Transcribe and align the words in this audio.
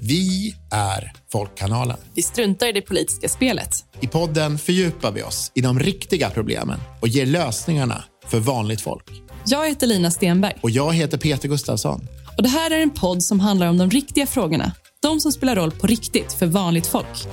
Vi 0.00 0.54
är 0.72 1.12
Folkkanalen. 1.32 1.96
Vi 2.14 2.22
struntar 2.22 2.66
i 2.66 2.72
det 2.72 2.82
politiska 2.82 3.28
spelet. 3.28 3.68
I 4.00 4.06
podden 4.06 4.58
fördjupar 4.58 5.12
vi 5.12 5.22
oss 5.22 5.52
i 5.54 5.60
de 5.60 5.78
riktiga 5.78 6.30
problemen 6.30 6.78
och 7.00 7.08
ger 7.08 7.26
lösningarna 7.26 8.04
för 8.26 8.38
vanligt 8.38 8.80
folk. 8.80 9.10
Jag 9.46 9.68
heter 9.68 9.86
Lina 9.86 10.10
Stenberg. 10.10 10.54
Och 10.60 10.70
jag 10.70 10.94
heter 10.94 11.18
Peter 11.18 11.48
Gustafsson. 11.48 12.08
Och 12.36 12.42
Det 12.42 12.48
här 12.48 12.70
är 12.70 12.82
en 12.82 12.90
podd 12.90 13.22
som 13.22 13.40
handlar 13.40 13.66
om 13.66 13.78
de 13.78 13.90
riktiga 13.90 14.26
frågorna. 14.26 14.72
De 15.02 15.20
som 15.20 15.32
spelar 15.32 15.56
roll 15.56 15.70
på 15.70 15.86
riktigt 15.86 16.32
för 16.32 16.46
vanligt 16.46 16.86
folk. 16.86 17.26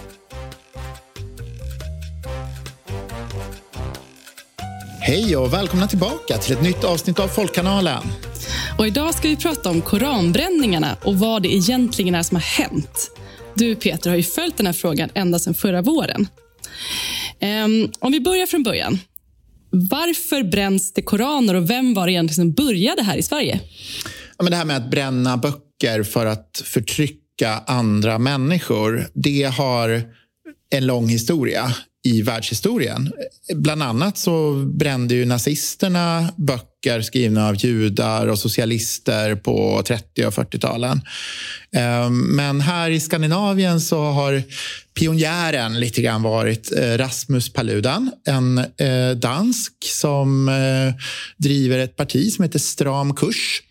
Hej 5.10 5.38
och 5.38 5.54
välkomna 5.54 5.88
tillbaka 5.88 6.38
till 6.38 6.54
ett 6.54 6.62
nytt 6.62 6.84
avsnitt 6.84 7.20
av 7.20 7.28
Folkkanalen. 7.28 8.04
Och 8.78 8.88
idag 8.88 9.16
ska 9.16 9.28
vi 9.28 9.36
prata 9.36 9.70
om 9.70 9.82
koranbränningarna 9.82 10.98
och 11.04 11.20
vad 11.20 11.44
det 11.44 11.54
egentligen 11.54 12.16
är 12.16 12.24
som 12.24 12.36
har 12.36 12.42
hänt. 12.42 13.12
Du 13.56 13.76
Peter 13.76 14.10
har 14.10 14.18
ju 14.18 14.24
följt 14.24 14.58
den 14.58 14.66
här 14.66 14.74
frågan 14.74 15.10
ända 15.14 15.40
sedan 15.40 15.54
förra 15.54 15.82
våren. 15.82 16.28
Um, 17.42 17.92
om 18.00 18.12
vi 18.12 18.20
börjar 18.20 18.46
från 18.46 18.64
början. 18.64 19.00
Varför 19.70 20.44
bränns 20.44 20.94
det 20.94 21.02
koraner 21.02 21.54
och 21.54 21.70
vem 21.70 21.94
var 21.94 22.06
det 22.06 22.12
egentligen 22.12 22.36
som 22.36 22.66
började 22.66 23.04
här 23.04 23.18
i 23.18 23.24
Sverige? 23.24 23.60
Ja, 24.38 24.44
men 24.44 24.52
det 24.52 24.58
här 24.58 24.66
med 24.66 24.78
att 24.78 24.92
bränna 24.92 25.38
böcker 25.38 26.04
för 26.04 26.26
att 26.26 26.62
förtrycka 26.66 27.64
andra 27.68 28.20
människor, 28.20 29.08
det 29.14 29.44
har 29.44 30.02
en 30.72 30.86
lång 30.86 31.08
historia 31.08 31.76
i 32.06 32.22
världshistorien. 32.22 33.12
Bland 33.56 33.84
annat 33.84 34.18
så 34.18 34.54
brände 34.54 35.16
ju 35.16 35.26
nazisterna 35.26 36.34
böcker 36.38 37.02
skrivna 37.02 37.48
av 37.48 37.66
judar 37.66 38.28
och 38.28 38.40
socialister 38.40 39.36
på 39.36 39.84
30 39.86 40.26
och 40.26 40.34
40-talen. 40.34 41.02
Ehm, 41.72 42.36
men 42.36 42.62
här 42.62 42.90
i 42.90 43.00
Skandinavien 43.00 43.82
så 43.82 44.04
har 44.04 44.44
pionjären 45.00 45.80
lite 45.80 46.02
grann 46.02 46.22
varit 46.24 46.72
eh, 46.78 46.98
Rasmus 46.98 47.54
Paludan, 47.54 48.12
en 48.26 48.58
eh, 48.58 49.12
dansk 49.16 49.74
som 49.82 50.50
eh, 50.50 51.04
driver 51.38 51.80
ett 51.80 51.96
parti 51.96 52.34
som 52.34 52.44
heter 52.44 52.60
Stram 52.60 53.16
kurs 53.16 53.62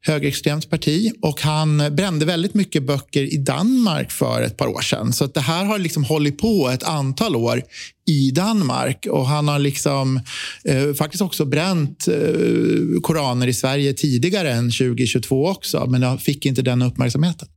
högerextremt 0.00 0.70
parti 0.70 1.12
och 1.22 1.40
han 1.40 1.78
brände 1.96 2.24
väldigt 2.24 2.54
mycket 2.54 2.82
böcker 2.82 3.34
i 3.34 3.36
Danmark 3.36 4.10
för 4.10 4.42
ett 4.42 4.56
par 4.56 4.66
år 4.66 4.80
sedan. 4.80 5.12
Så 5.12 5.24
att 5.24 5.34
det 5.34 5.40
här 5.40 5.64
har 5.64 5.78
liksom 5.78 6.04
hållit 6.04 6.38
på 6.38 6.68
ett 6.68 6.82
antal 6.82 7.36
år 7.36 7.62
i 8.06 8.30
Danmark 8.30 9.06
och 9.10 9.26
han 9.26 9.48
har 9.48 9.58
liksom 9.58 10.20
eh, 10.64 10.92
faktiskt 10.94 11.22
också 11.22 11.44
bränt 11.44 12.08
eh, 12.08 13.00
koraner 13.02 13.46
i 13.46 13.54
Sverige 13.54 13.94
tidigare 13.94 14.52
än 14.52 14.70
2022 14.70 15.48
också, 15.48 15.86
men 15.86 16.02
jag 16.02 16.20
fick 16.20 16.46
inte 16.46 16.62
den 16.62 16.82
uppmärksamheten. 16.82 17.48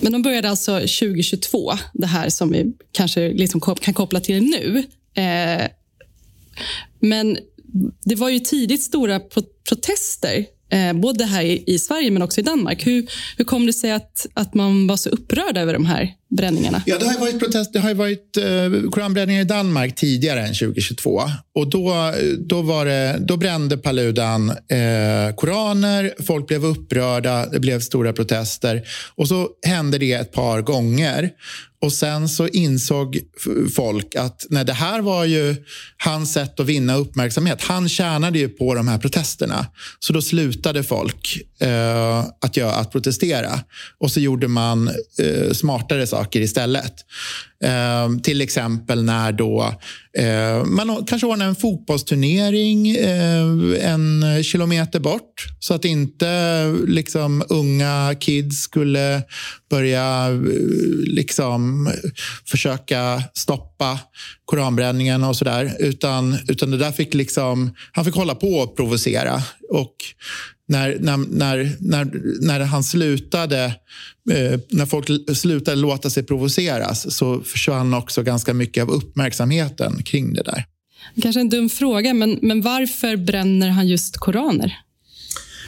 Men 0.00 0.12
de 0.12 0.22
började 0.22 0.50
alltså 0.50 0.78
2022, 0.78 1.72
det 1.92 2.06
här 2.06 2.28
som 2.28 2.50
vi 2.50 2.72
kanske 2.92 3.32
liksom 3.32 3.60
kan 3.60 3.94
koppla 3.94 4.20
till 4.20 4.42
nu. 4.42 4.78
Eh, 5.22 5.66
men 7.00 7.38
det 8.04 8.14
var 8.14 8.30
ju 8.30 8.40
tidigt 8.40 8.82
stora 8.82 9.20
protester 9.68 10.46
eh, 10.68 10.92
både 10.92 11.24
här 11.24 11.42
i, 11.42 11.64
i, 11.66 11.78
Sverige 11.78 12.10
men 12.10 12.22
också 12.22 12.40
i 12.40 12.44
Danmark. 12.44 12.86
Hur, 12.86 13.06
hur 13.36 13.44
kom 13.44 13.66
det 13.66 13.72
sig 13.72 13.92
att, 13.92 14.26
att 14.34 14.54
man 14.54 14.86
var 14.86 14.96
så 14.96 15.08
upprörd 15.08 15.58
över 15.58 15.72
de 15.72 15.86
här 15.86 16.14
koranbränningarna? 16.36 16.82
Ja, 16.86 16.98
det 16.98 17.06
har 17.06 17.20
varit 17.20 17.38
protest, 17.38 17.72
det 17.72 17.80
har 17.80 17.94
varit 17.94 18.36
eh, 18.36 18.90
koranbränningar 18.90 19.40
i 19.40 19.44
Danmark 19.44 19.94
tidigare 19.94 20.40
än 20.40 20.54
2022. 20.54 21.22
Och 21.54 21.70
då, 21.70 22.12
då, 22.38 22.62
var 22.62 22.86
det, 22.86 23.18
då 23.20 23.36
brände 23.36 23.76
Paludan 23.76 24.50
eh, 24.50 25.34
koraner, 25.36 26.14
folk 26.26 26.46
blev 26.48 26.64
upprörda, 26.64 27.46
det 27.46 27.60
blev 27.60 27.80
stora 27.80 28.12
protester. 28.12 28.82
Och 29.14 29.28
så 29.28 29.48
hände 29.66 29.98
det 29.98 30.12
ett 30.12 30.32
par 30.32 30.62
gånger. 30.62 31.30
Och 31.82 31.92
sen 31.92 32.28
så 32.28 32.48
insåg 32.48 33.18
folk 33.76 34.14
att 34.14 34.46
nej, 34.50 34.64
det 34.64 34.72
här 34.72 35.00
var 35.00 35.24
ju 35.24 35.56
hans 35.96 36.32
sätt 36.32 36.60
att 36.60 36.66
vinna 36.66 36.96
uppmärksamhet. 36.96 37.62
Han 37.62 37.88
tjänade 37.88 38.38
ju 38.38 38.48
på 38.48 38.74
de 38.74 38.88
här 38.88 38.98
protesterna. 38.98 39.66
Så 39.98 40.12
då 40.12 40.22
slutade 40.22 40.82
folk 40.82 41.38
eh, 41.64 42.18
att, 42.40 42.56
göra, 42.56 42.72
att 42.72 42.92
protestera. 42.92 43.60
Och 43.98 44.10
så 44.10 44.20
gjorde 44.20 44.48
man 44.48 44.90
eh, 45.18 45.52
smartare 45.52 46.06
saker 46.06 46.40
istället. 46.40 46.94
Eh, 47.64 48.18
till 48.22 48.40
exempel 48.40 49.04
när 49.04 49.32
då 49.32 49.74
eh, 50.18 50.64
man 50.64 51.04
kanske 51.06 51.26
ordnar 51.26 51.46
en 51.46 51.54
fotbollsturnering 51.54 52.90
eh, 52.90 53.90
en 53.90 54.24
kilometer 54.44 55.00
bort 55.00 55.46
så 55.58 55.74
att 55.74 55.84
inte 55.84 56.72
liksom, 56.86 57.44
unga 57.48 58.14
kids 58.20 58.62
skulle 58.62 59.22
börja 59.70 60.28
eh, 60.28 60.34
liksom, 61.06 61.90
försöka 62.46 63.22
stoppa 63.34 63.98
koranbränningen 64.44 65.24
och 65.24 65.36
sådär. 65.36 65.76
Utan, 65.78 66.38
utan 66.48 66.70
det 66.70 66.78
där 66.78 66.92
fick 66.92 67.14
liksom, 67.14 67.74
han 67.92 68.04
fick 68.04 68.14
hålla 68.14 68.34
på 68.34 68.48
och 68.48 68.76
provocera. 68.76 69.42
Och 69.70 69.94
när, 70.68 70.96
när, 71.00 71.16
när, 71.16 71.76
när, 71.80 72.10
när 72.40 72.60
han 72.60 72.84
slutade, 72.84 73.64
eh, 74.30 74.60
när 74.68 74.86
folk 74.86 75.36
slutade 75.36 75.76
låta 75.76 76.10
sig 76.10 76.22
provoceras 76.22 77.16
så 77.16 77.40
försvann 77.40 77.94
också 77.94 78.22
ganska 78.22 78.54
mycket 78.54 78.82
av 78.82 78.90
uppmärksamheten 78.90 80.02
kring 80.02 80.34
det 80.34 80.42
där. 80.42 80.64
Kanske 81.22 81.40
en 81.40 81.48
dum 81.48 81.68
fråga, 81.68 82.14
men, 82.14 82.38
men 82.42 82.62
varför 82.62 83.16
bränner 83.16 83.68
han 83.68 83.88
just 83.88 84.16
koraner? 84.16 84.78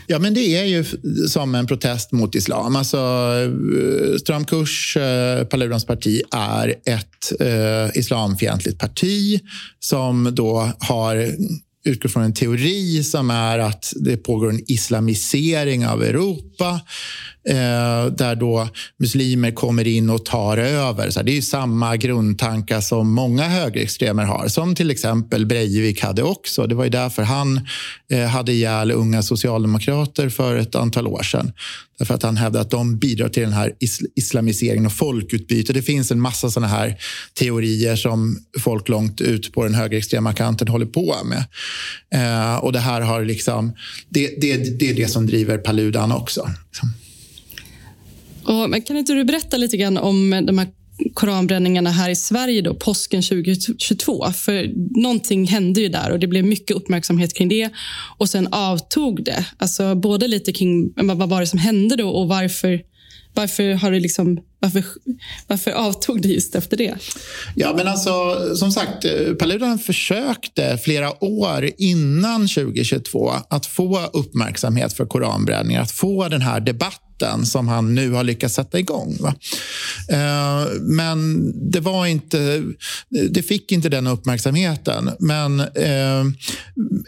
Ja, 0.09 0.19
men 0.19 0.35
det 0.35 0.57
är 0.57 0.65
ju 0.65 0.85
som 1.29 1.55
en 1.55 1.67
protest 1.67 2.13
mot 2.13 2.35
islam. 2.35 2.77
Alltså, 2.77 2.97
eh, 2.97 4.17
Stramkurs, 4.19 4.97
eh, 4.97 5.45
Paludans 5.45 5.85
parti, 5.85 6.23
är 6.33 6.69
ett 6.69 7.41
eh, 7.41 7.99
islamfientligt 7.99 8.79
parti 8.79 9.41
som 9.81 10.35
då 10.35 10.73
har 10.79 11.17
utgår 11.87 12.09
från 12.09 12.23
en 12.23 12.35
teori 12.35 13.05
som 13.05 13.31
är 13.31 13.59
att 13.59 13.93
det 13.97 14.17
pågår 14.17 14.51
en 14.51 14.71
islamisering 14.71 15.87
av 15.87 16.03
Europa 16.03 16.81
eh, 17.49 18.07
där 18.07 18.35
då 18.35 18.69
muslimer 18.99 19.51
kommer 19.51 19.87
in 19.87 20.11
och 20.11 20.25
tar 20.25 20.57
över. 20.59 21.11
Så 21.11 21.23
det 21.23 21.37
är 21.37 21.43
samma 21.43 21.97
grundtankar 21.97 22.81
som 22.81 23.15
många 23.15 23.49
högerextremer 23.49 24.25
har, 24.25 24.49
som 24.49 24.75
till 24.75 24.91
exempel 24.91 25.47
Breivik 25.47 26.03
hade 26.03 26.23
också. 26.23 26.67
Det 26.67 26.75
var 26.75 26.85
ju 26.85 26.91
därför 26.91 27.23
han 27.23 27.61
eh, 28.11 28.25
hade 28.25 28.53
ihjäl 28.53 28.93
unga 28.93 29.23
socialdemokrater 29.23 30.29
för 30.29 30.57
ett 30.57 30.75
antal 30.75 31.07
år 31.07 31.23
sedan. 31.23 31.53
Därför 31.99 32.15
att 32.15 32.23
han 32.23 32.37
hävdar 32.37 32.61
att 32.61 32.71
de 32.71 32.99
bidrar 32.99 33.29
till 33.29 33.43
den 33.43 33.53
här 33.53 33.73
islamiseringen 34.17 34.87
och 34.87 34.93
folkutbyte. 34.93 35.73
Det 35.73 35.83
finns 35.83 36.11
en 36.11 36.21
massa 36.21 36.51
såna 36.51 36.67
här 36.67 36.97
teorier 37.39 37.97
som 37.97 38.39
folk 38.59 38.89
långt 38.89 39.21
ut 39.21 39.53
på 39.53 39.65
den 39.65 39.75
högerextrema 39.75 40.33
kanten 40.33 40.69
håller 40.69 40.87
på 40.87 41.17
med. 41.25 41.45
Eh, 42.15 42.57
och 42.57 42.73
det 42.73 42.79
här 42.79 43.01
har 43.01 43.25
liksom, 43.25 43.73
det, 44.09 44.41
det, 44.41 44.79
det 44.79 44.91
är 44.91 44.95
det 44.95 45.09
som 45.09 45.27
driver 45.27 45.59
Paludan 45.59 46.13
också. 46.13 46.51
Liksom. 46.67 47.06
Och, 48.47 48.71
men 48.71 48.83
kan 48.83 48.97
inte 48.97 49.13
du 49.13 49.25
berätta 49.25 49.57
lite 49.57 49.77
grann 49.77 49.99
om 49.99 50.45
de 50.47 50.59
här 50.59 50.69
koranbränningarna 51.15 51.91
här 51.91 52.11
i 52.11 52.17
Sverige 52.17 52.63
då, 52.63 52.75
påsken 52.75 53.23
2022. 53.23 54.33
För 54.33 54.73
någonting 55.03 55.47
hände 55.47 55.81
ju 55.81 55.89
där 55.89 56.11
och 56.11 56.19
det 56.19 56.27
blev 56.27 56.45
mycket 56.45 56.77
uppmärksamhet 56.77 57.35
kring 57.35 57.49
det. 57.49 57.71
Och 58.19 58.29
sen 58.29 58.49
avtog 58.51 59.25
det. 59.25 59.47
Alltså 59.59 59.95
både 59.95 60.29
lite 60.29 60.53
kring 60.53 60.93
vad 60.97 61.29
var 61.29 61.41
det 61.41 61.47
som 61.47 61.59
hände 61.59 61.97
då 61.97 62.09
och 62.09 62.29
varför, 62.29 62.81
varför 63.35 63.73
har 63.73 63.91
det 63.91 64.01
liksom 64.01 64.39
varför, 64.59 64.85
varför 65.47 65.71
avtog 65.71 66.23
det 66.23 66.29
just 66.29 66.55
efter 66.55 66.77
det? 66.77 66.95
Ja, 67.55 67.75
men 67.77 67.89
alltså, 67.89 68.37
som 68.57 68.73
sagt, 68.73 69.07
Paludan 69.39 69.79
försökte 69.79 70.79
flera 70.79 71.25
år 71.25 71.71
innan 71.79 72.49
2022 72.49 73.33
att 73.51 73.67
få 73.67 74.11
uppmärksamhet 74.13 74.93
för 74.93 75.07
koranbränningar, 75.07 75.83
att 75.83 75.93
få 75.93 76.29
den 76.29 76.43
här 76.43 76.61
debatten 76.61 77.06
som 77.45 77.69
han 77.69 77.95
nu 77.95 78.11
har 78.13 78.25
lyckats 78.25 78.55
sätta 78.55 78.79
igång. 78.79 79.17
Va? 79.21 79.35
Eh, 80.09 80.69
men 80.81 81.53
det 81.71 81.81
var 81.81 82.07
inte, 82.07 82.63
det 83.31 83.43
fick 83.43 83.73
inte 83.73 83.89
den 83.89 84.07
uppmärksamheten. 84.07 85.11
Men 85.19 85.61
eh, 85.61 86.25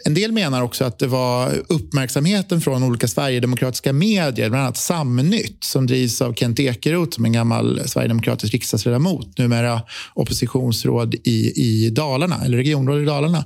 en 0.05 0.13
del 0.13 0.31
menar 0.31 0.61
också 0.61 0.85
att 0.85 0.99
det 0.99 1.07
var 1.07 1.51
uppmärksamheten 1.67 2.61
från 2.61 2.83
olika 2.83 3.07
sverigedemokratiska 3.07 3.93
medier, 3.93 4.49
bland 4.49 4.63
annat 4.63 4.77
Samnytt 4.77 5.63
som 5.63 5.87
drivs 5.87 6.21
av 6.21 6.33
Kent 6.33 6.59
Ekeroth 6.59 7.15
som 7.15 7.25
en 7.25 7.33
gammal 7.33 7.81
sverigedemokratisk 7.85 8.53
riksdagsledamot, 8.53 9.37
numera 9.37 9.81
oppositionsråd 10.13 11.15
i, 11.15 11.53
i 11.55 11.89
Dalarna, 11.89 12.41
eller 12.45 12.57
regionråd 12.57 13.01
i 13.01 13.05
Dalarna. 13.05 13.43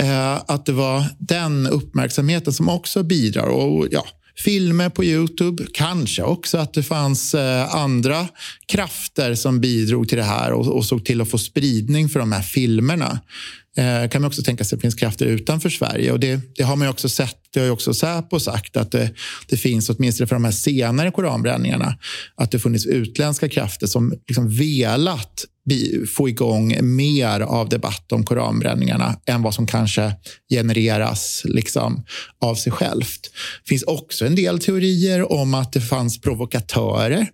Eh, 0.00 0.34
att 0.46 0.66
det 0.66 0.72
var 0.72 1.04
den 1.18 1.66
uppmärksamheten 1.66 2.52
som 2.52 2.68
också 2.68 3.02
bidrar. 3.02 3.48
Och 3.48 3.86
ja, 3.90 4.04
filmer 4.38 4.90
på 4.90 5.04
Youtube. 5.04 5.66
Kanske 5.72 6.22
också 6.22 6.58
att 6.58 6.74
det 6.74 6.82
fanns 6.82 7.34
eh, 7.34 7.74
andra 7.74 8.28
krafter 8.66 9.34
som 9.34 9.60
bidrog 9.60 10.08
till 10.08 10.18
det 10.18 10.24
här 10.24 10.52
och, 10.52 10.66
och 10.66 10.84
såg 10.84 11.04
till 11.04 11.20
att 11.20 11.30
få 11.30 11.38
spridning 11.38 12.08
för 12.08 12.20
de 12.20 12.32
här 12.32 12.42
filmerna 12.42 13.20
eh, 13.78 14.08
kan 14.08 14.22
man 14.22 14.28
också 14.28 14.42
tänka 14.42 14.64
sig 14.64 14.76
att 14.76 14.80
det 14.80 14.82
finns 14.82 14.94
krafter 14.94 15.26
utanför 15.26 15.70
Sverige. 15.70 16.12
Och 16.12 16.20
det, 16.20 16.40
det 16.56 16.62
har 16.62 16.76
man 16.76 16.88
också 16.88 17.08
sett, 17.08 17.36
det 17.52 17.60
har 17.60 17.66
ju 17.66 17.72
också 17.72 17.94
Säpo 17.94 18.40
sagt, 18.40 18.76
att 18.76 18.92
det, 18.92 19.10
det 19.48 19.56
finns 19.56 19.90
åtminstone 19.90 20.26
för 20.26 20.36
de 20.36 20.44
här 20.44 20.52
senare 20.52 21.10
koranbränningarna, 21.10 21.98
att 22.36 22.50
det 22.50 22.58
funnits 22.58 22.86
utländska 22.86 23.48
krafter 23.48 23.86
som 23.86 24.14
liksom 24.28 24.50
velat 24.50 25.44
få 26.16 26.28
igång 26.28 26.78
mer 26.82 27.40
av 27.40 27.68
debatt 27.68 28.12
om 28.12 28.24
koranbränningarna 28.24 29.16
än 29.26 29.42
vad 29.42 29.54
som 29.54 29.66
kanske 29.66 30.12
genereras 30.50 31.42
liksom, 31.44 32.04
av 32.40 32.54
sig 32.54 32.72
självt. 32.72 33.20
Det 33.64 33.68
finns 33.68 33.82
också 33.82 34.26
en 34.26 34.34
del 34.34 34.58
teorier 34.58 35.32
om 35.32 35.54
att 35.54 35.72
det 35.72 35.80
fanns 35.80 36.20
provokatörer 36.20 37.28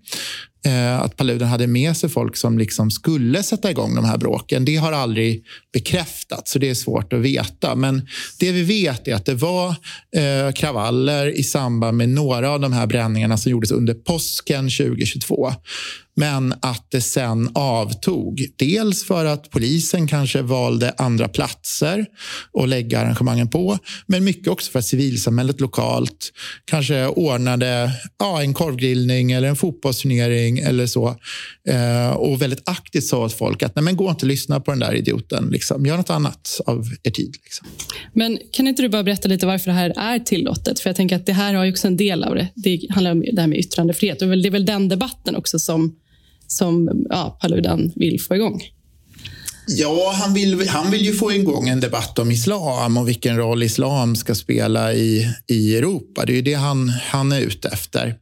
Eh, 0.66 1.00
att 1.00 1.16
Paludan 1.16 1.48
hade 1.48 1.66
med 1.66 1.96
sig 1.96 2.10
folk 2.10 2.36
som 2.36 2.58
liksom 2.58 2.90
skulle 2.90 3.42
sätta 3.42 3.70
igång 3.70 3.94
de 3.94 4.04
här 4.04 4.18
bråken. 4.18 4.64
Det 4.64 4.76
har 4.76 4.92
aldrig 4.92 5.44
bekräftats, 5.72 6.52
så 6.52 6.58
det 6.58 6.70
är 6.70 6.74
svårt 6.74 7.12
att 7.12 7.20
veta. 7.20 7.74
Men 7.74 8.08
det 8.38 8.52
vi 8.52 8.62
vet 8.62 9.08
är 9.08 9.14
att 9.14 9.26
det 9.26 9.34
var 9.34 9.68
eh, 10.16 10.52
kravaller 10.54 11.38
i 11.38 11.42
samband 11.42 11.96
med 11.96 12.08
några 12.08 12.50
av 12.50 12.60
de 12.60 12.72
här 12.72 12.86
bränningarna 12.86 13.36
som 13.36 13.52
gjordes 13.52 13.70
under 13.70 13.94
påsken 13.94 14.70
2022. 14.70 15.52
Men 16.16 16.54
att 16.60 16.86
det 16.90 17.00
sen 17.00 17.50
avtog. 17.54 18.46
Dels 18.58 19.04
för 19.04 19.24
att 19.24 19.50
polisen 19.50 20.08
kanske 20.08 20.42
valde 20.42 20.94
andra 20.98 21.28
platser 21.28 22.06
att 22.62 22.68
lägga 22.68 23.00
arrangemangen 23.00 23.50
på. 23.50 23.78
Men 24.06 24.24
mycket 24.24 24.48
också 24.48 24.70
för 24.70 24.78
att 24.78 24.84
civilsamhället 24.84 25.60
lokalt 25.60 26.32
kanske 26.64 27.06
ordnade 27.06 27.90
ja, 28.18 28.42
en 28.42 28.54
korvgrillning 28.54 29.32
eller 29.32 29.48
en 29.48 29.56
fotbollsturnering 29.56 30.58
eller 30.58 30.86
så. 30.86 31.16
Eh, 31.68 32.10
och 32.10 32.42
väldigt 32.42 32.68
aktivt 32.68 33.04
sa 33.04 33.24
åt 33.24 33.32
folk 33.32 33.62
att 33.62 33.76
Nej, 33.76 33.82
men 33.82 33.96
gå 33.96 34.10
inte 34.10 34.26
och 34.26 34.28
lyssna 34.28 34.60
på 34.60 34.70
den 34.70 34.80
där 34.80 34.94
idioten. 34.94 35.48
Liksom. 35.50 35.86
Gör 35.86 35.96
något 35.96 36.10
annat 36.10 36.60
av 36.66 36.84
er 37.02 37.10
tid. 37.10 37.36
Liksom. 37.44 37.66
Men 38.12 38.38
kan 38.52 38.68
inte 38.68 38.82
du 38.82 38.88
bara 38.88 39.02
berätta 39.02 39.28
lite 39.28 39.46
varför 39.46 39.70
det 39.70 39.76
här 39.76 39.92
är 39.96 40.18
tillåtet? 40.18 40.80
För 40.80 40.90
jag 40.90 40.96
tänker 40.96 41.16
att 41.16 41.26
det 41.26 41.32
här 41.32 41.54
har 41.54 41.64
ju 41.64 41.72
också 41.72 41.86
en 41.86 41.96
del 41.96 42.24
av 42.24 42.34
det. 42.34 42.48
Det 42.54 42.80
handlar 42.90 43.10
om 43.10 43.20
det 43.32 43.40
här 43.40 43.48
med 43.48 43.58
yttrandefrihet. 43.58 44.22
Och 44.22 44.28
det 44.28 44.48
är 44.48 44.50
väl 44.50 44.66
den 44.66 44.88
debatten 44.88 45.36
också 45.36 45.58
som 45.58 45.96
som 46.46 47.04
ja, 47.10 47.38
Paludan 47.40 47.92
vill 47.96 48.20
få 48.20 48.34
igång? 48.34 48.62
Ja, 49.66 50.14
han 50.14 50.34
vill, 50.34 50.68
han 50.68 50.90
vill 50.90 51.04
ju 51.04 51.12
få 51.12 51.32
igång 51.32 51.68
en 51.68 51.80
debatt 51.80 52.18
om 52.18 52.30
islam 52.30 52.96
och 52.96 53.08
vilken 53.08 53.36
roll 53.36 53.62
islam 53.62 54.16
ska 54.16 54.34
spela 54.34 54.92
i, 54.92 55.34
i 55.46 55.76
Europa. 55.76 56.24
Det 56.26 56.32
är 56.32 56.36
ju 56.36 56.42
det 56.42 56.54
han, 56.54 56.88
han 56.88 57.32
är 57.32 57.40
ute 57.40 57.68
efter. 57.68 58.14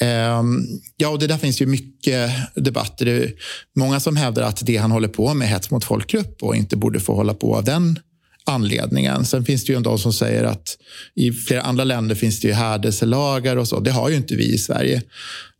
Ehm, 0.00 0.66
ja, 0.96 1.08
och 1.08 1.18
det 1.18 1.26
där 1.26 1.38
finns 1.38 1.62
ju 1.62 1.66
mycket 1.66 2.30
debatter. 2.54 3.04
Det 3.04 3.12
är 3.12 3.32
många 3.76 4.00
som 4.00 4.16
hävdar 4.16 4.42
att 4.42 4.66
det 4.66 4.76
han 4.76 4.90
håller 4.90 5.08
på 5.08 5.34
med 5.34 5.46
är 5.46 5.50
hets 5.50 5.70
mot 5.70 5.84
folkgrupp 5.84 6.42
och 6.42 6.56
inte 6.56 6.76
borde 6.76 7.00
få 7.00 7.14
hålla 7.14 7.34
på 7.34 7.56
av 7.56 7.64
den 7.64 7.98
anledningen. 8.46 9.24
Sen 9.24 9.44
finns 9.44 9.64
det 9.64 9.72
ju 9.72 9.76
en 9.76 9.82
de 9.82 9.98
som 9.98 10.12
säger 10.12 10.44
att 10.44 10.78
i 11.14 11.32
flera 11.32 11.62
andra 11.62 11.84
länder 11.84 12.14
finns 12.14 12.40
det 12.40 12.48
ju 12.48 12.54
härdelselagar 12.54 13.56
och 13.56 13.68
så. 13.68 13.80
Det 13.80 13.90
har 13.90 14.08
ju 14.08 14.16
inte 14.16 14.34
vi 14.34 14.54
i 14.54 14.58
Sverige 14.58 15.02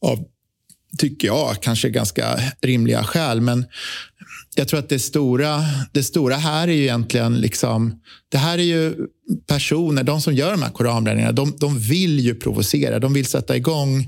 av 0.07 0.25
tycker 0.99 1.29
jag, 1.29 1.57
kanske 1.61 1.91
ganska 1.91 2.41
rimliga 2.63 3.05
skäl. 3.05 3.41
Men 3.41 3.65
jag 4.57 4.69
tror 4.69 4.81
att 4.81 4.89
det 4.89 4.99
stora, 4.99 5.65
det 5.93 6.03
stora 6.03 6.37
här 6.37 6.69
är 6.69 6.73
ju 6.73 6.83
egentligen... 6.83 7.41
Liksom, 7.41 8.01
det 8.29 8.39
här 8.39 8.59
är 8.59 8.63
ju 8.63 8.95
personer, 9.47 10.03
de 10.03 10.21
som 10.21 10.35
gör 10.35 10.51
de 10.51 10.63
här 10.63 10.71
koranbränningarna, 10.71 11.33
de, 11.33 11.57
de 11.61 11.79
vill 11.79 12.21
ju 12.21 12.35
provocera. 12.35 12.99
De 12.99 13.13
vill 13.13 13.27
sätta 13.27 13.57
igång 13.57 14.01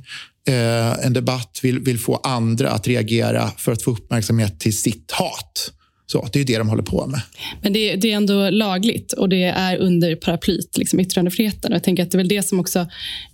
eh, 0.48 1.06
en 1.06 1.12
debatt, 1.12 1.60
vill, 1.62 1.78
vill 1.78 1.98
få 1.98 2.16
andra 2.16 2.70
att 2.70 2.88
reagera 2.88 3.50
för 3.58 3.72
att 3.72 3.82
få 3.82 3.90
uppmärksamhet 3.90 4.60
till 4.60 4.78
sitt 4.78 5.10
hat. 5.10 5.72
Så, 6.06 6.28
det 6.32 6.40
är 6.40 6.44
det 6.44 6.58
de 6.58 6.68
håller 6.68 6.82
på 6.82 7.06
med. 7.06 7.20
Men 7.62 7.72
det, 7.72 7.96
det, 7.96 8.12
är 8.12 8.16
ändå 8.16 8.50
lagligt 8.50 9.12
och 9.12 9.28
det 9.28 9.44
är 9.44 9.76
under 9.76 10.16
paraplyt, 10.16 10.76
liksom 10.76 11.00
yttrandefriheten. 11.00 11.72
jag 11.72 11.84
tänker 11.84 12.02
att 12.02 12.10
det 12.10 12.16
är 12.16 12.18
väl 12.18 12.28
det 12.28 12.42
som 12.42 12.60
också, 12.60 12.86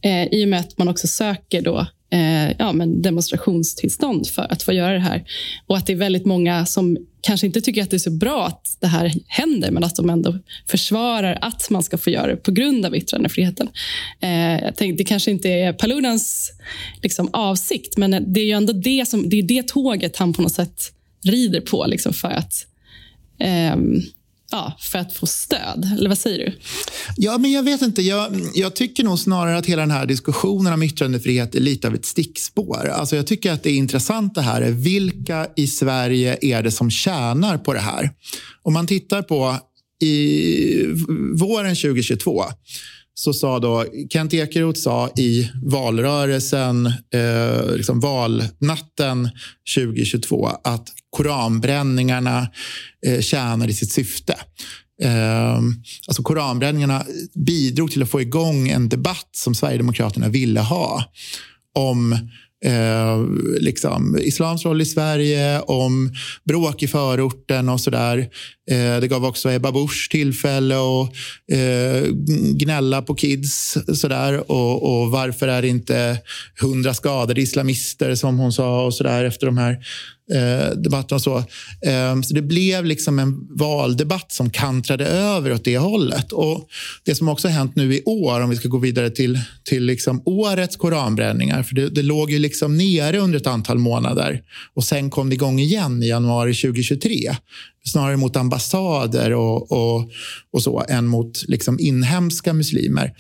eh, 0.03 0.27
i 0.27 0.45
och 0.45 0.49
med 0.49 0.61
att 0.61 0.79
man 0.79 0.89
också 0.89 1.07
söker 1.07 1.63
då 1.63 1.87
eh, 2.11 2.51
ja, 2.59 2.73
men 2.73 3.03
demonstrationstillstånd 3.03 4.29
för 4.29 4.53
att 4.53 4.63
få 4.63 4.73
göra 4.73 4.93
det 4.93 5.01
här. 5.01 5.25
Och 5.67 5.77
att 5.77 5.87
det 5.87 5.93
är 5.93 5.97
väldigt 5.97 6.27
många 6.27 6.67
som 6.67 6.97
kanske 7.21 7.47
inte 7.47 7.61
tycker 7.61 7.83
att 7.83 7.91
det 7.91 7.97
är 7.97 7.99
så 7.99 8.11
bra 8.11 8.47
att 8.47 8.77
det 8.81 8.87
här 8.87 9.13
händer, 9.27 9.71
men 9.71 9.85
att 9.85 9.97
de 9.97 10.11
ändå 10.11 10.39
försvarar 10.67 11.39
att 11.41 11.71
man 11.71 11.83
ska 11.83 11.99
få 11.99 12.11
göra 12.11 12.27
det 12.27 12.37
på 12.37 12.51
grund 12.51 12.87
av 12.87 12.97
yttrandefriheten. 12.97 13.69
Eh, 14.21 14.65
jag 14.65 14.77
tänkte, 14.77 15.03
det 15.03 15.09
kanske 15.09 15.31
inte 15.31 15.49
är 15.49 15.73
Paludans 15.73 16.53
liksom, 17.03 17.29
avsikt, 17.33 17.97
men 17.97 18.33
det 18.33 18.41
är 18.41 18.45
ju 18.45 18.53
ändå 18.53 18.73
det, 18.73 19.09
som, 19.09 19.29
det, 19.29 19.39
är 19.39 19.43
det 19.43 19.69
tåget 19.69 20.17
han 20.17 20.33
på 20.33 20.43
något 20.43 20.53
sätt 20.53 20.93
rider 21.25 21.61
på 21.61 21.87
liksom, 21.87 22.13
för 22.13 22.31
att 22.31 22.67
eh, 23.39 23.77
ja, 24.51 24.77
för 24.81 24.99
att 24.99 25.13
få 25.13 25.27
stöd? 25.27 25.91
Eller 25.99 26.09
vad 26.09 26.19
säger 26.19 26.39
du? 26.39 26.59
Ja, 27.17 27.39
men 27.39 27.53
jag 27.53 27.63
vet 27.63 27.83
inte. 27.83 28.03
Jag, 28.03 28.41
jag, 28.55 28.75
tycker 28.75 29.05
nog 29.05 29.19
snarare 29.19 29.59
att 29.59 29.67
hela 29.67 29.83
den 29.83 29.91
här 29.91 30.07
diskussionen 30.07 30.73
om 30.73 30.83
yttrandefrihet 30.83 31.55
är 31.55 31.61
lite 31.61 31.89
av 31.89 31.95
ett 31.95 32.05
stickspår. 32.05 32.89
Alltså 32.89 33.17
jag 33.17 33.27
tycker 33.27 33.53
att 33.53 33.63
det 33.63 33.71
är 33.71 33.77
intressant 33.77 34.35
det 34.35 34.43
här. 34.43 34.63
Vilka 34.63 35.47
i 35.57 35.67
Sverige 35.67 36.39
är 36.41 36.63
det 36.63 36.71
som 36.71 36.91
tjänar 36.91 37.59
på 37.59 37.73
det 37.73 37.81
här? 37.81 38.11
Om 38.63 38.73
man 38.73 38.87
tittar 38.87 39.23
på 39.23 39.57
i 40.01 40.87
våren 41.39 41.75
2022 41.77 42.45
så 43.19 43.33
sa 43.33 43.59
då 43.59 43.85
Kent 44.11 44.35
Ekeroth 44.35 44.81
sa 44.81 45.11
i 45.17 45.51
valrörelsen, 45.65 46.87
eh, 46.87 47.77
liksom 47.77 48.01
valnatten 48.01 49.29
2022 49.77 50.47
att 50.65 50.89
koranbränningarna 51.17 52.49
eh, 53.07 53.21
tjänade 53.21 53.73
sitt 53.73 53.93
syfte. 53.93 54.35
Eh, 55.03 55.57
alltså 56.07 56.23
koranbränningarna 56.23 57.05
bidrog 57.35 57.91
till 57.91 58.03
att 58.03 58.11
få 58.11 58.21
igång 58.21 58.69
en 58.69 58.89
debatt 58.89 59.29
som 59.33 59.55
Sverigedemokraterna 59.55 60.29
ville 60.29 60.61
ha 60.61 61.05
om 61.75 62.13
eh, 62.65 63.25
liksom, 63.61 64.19
islams 64.19 64.65
roll 64.65 64.81
i 64.81 64.85
Sverige, 64.85 65.61
om 65.61 66.15
bråk 66.45 66.83
i 66.83 66.89
förorten 66.89 67.69
och 67.69 67.81
sådär. 67.81 68.19
Eh, 68.71 69.01
det 69.01 69.09
gav 69.09 69.25
också 69.25 69.51
Ebba 69.51 69.73
Busch 69.73 70.09
tillfälle 70.11 70.75
att 70.75 71.13
eh, 71.53 72.11
gnälla 72.55 73.03
på 73.03 73.15
kids. 73.15 73.79
Sådär. 73.95 74.51
Och, 74.51 75.01
och 75.03 75.11
varför 75.11 75.49
är 75.49 75.63
det 75.63 75.69
inte 75.69 76.19
hundra 76.61 76.95
skadade 76.95 77.41
islamister 77.41 78.15
som 78.15 78.39
hon 78.39 78.53
sa 78.53 78.85
och 78.85 78.95
sådär 78.95 79.25
efter 79.25 79.47
de 79.47 79.59
här 79.59 79.79
eh, 80.33 80.77
debatten 80.77 81.17
och 81.17 81.23
så. 81.23 81.37
Eh, 81.81 82.21
så 82.23 82.35
det 82.35 82.43
blev 82.43 82.85
liksom 82.85 83.19
en 83.19 83.47
valdebatt 83.51 84.33
som 84.33 84.51
kantrade 84.51 85.07
över 85.07 85.53
åt 85.53 85.65
det 85.65 85.79
hållet. 85.79 86.33
Och 86.33 86.69
det 87.05 87.15
som 87.15 87.29
också 87.29 87.49
har 87.49 87.53
hänt 87.53 87.77
nu 87.77 87.95
i 87.95 88.03
år, 88.05 88.41
om 88.41 88.51
vi 88.51 88.57
ska 88.57 88.69
gå 88.69 88.79
vidare 88.79 89.11
till, 89.11 89.39
till 89.65 89.85
liksom 89.85 90.23
årets 90.25 90.77
koranbränningar, 90.77 91.63
för 91.63 91.75
det, 91.75 91.89
det 91.89 92.03
låg 92.03 92.31
ju 92.31 92.39
liksom 92.39 92.77
nere 92.77 93.19
under 93.19 93.39
ett 93.39 93.47
antal 93.47 93.79
månader 93.79 94.43
och 94.75 94.85
sen 94.85 95.11
kom 95.11 95.29
det 95.29 95.35
igång 95.35 95.59
igen 95.59 96.03
i 96.03 96.09
januari 96.09 96.55
2023 96.55 97.37
snarare 97.89 98.17
mot 98.17 98.37
ambassader 98.37 99.33
och, 99.33 99.73
och, 99.73 100.11
och 100.53 100.63
så 100.63 100.85
än 100.89 101.07
mot 101.07 101.49
liksom 101.49 101.81
inhemska 101.81 102.53
muslimer. 102.53 103.13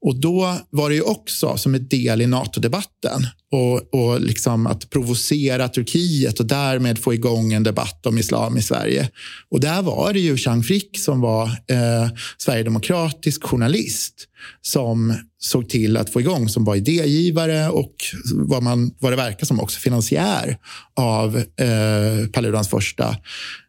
Och 0.00 0.20
då 0.20 0.56
var 0.70 0.88
det 0.88 0.94
ju 0.94 1.02
också 1.02 1.56
som 1.56 1.74
en 1.74 1.88
del 1.88 2.20
i 2.22 2.26
NATO-debatten 2.26 3.26
och, 3.52 3.94
och 3.94 4.20
liksom 4.20 4.66
att 4.66 4.90
provocera 4.90 5.68
Turkiet 5.68 6.40
och 6.40 6.46
därmed 6.46 6.98
få 6.98 7.14
igång 7.14 7.52
en 7.52 7.62
debatt 7.62 8.06
om 8.06 8.18
islam 8.18 8.56
i 8.56 8.62
Sverige. 8.62 9.10
Och 9.50 9.60
där 9.60 9.82
var 9.82 10.12
det 10.12 10.20
ju 10.20 10.36
Chang 10.36 10.62
Frick 10.62 10.98
som 10.98 11.20
var 11.20 11.46
eh, 11.46 12.08
sverigedemokratisk 12.38 13.44
journalist 13.44 14.14
som 14.62 15.14
såg 15.38 15.68
till 15.68 15.96
att 15.96 16.12
få 16.12 16.20
igång, 16.20 16.48
som 16.48 16.64
var 16.64 16.76
idégivare 16.76 17.68
och 17.68 17.94
vad, 18.34 18.62
man, 18.62 18.94
vad 18.98 19.12
det 19.12 19.16
verkar 19.16 19.46
som 19.46 19.60
också 19.60 19.80
finansiär 19.80 20.58
av 20.96 21.36
eh, 21.36 22.28
Paludans 22.32 22.68
första 22.68 23.16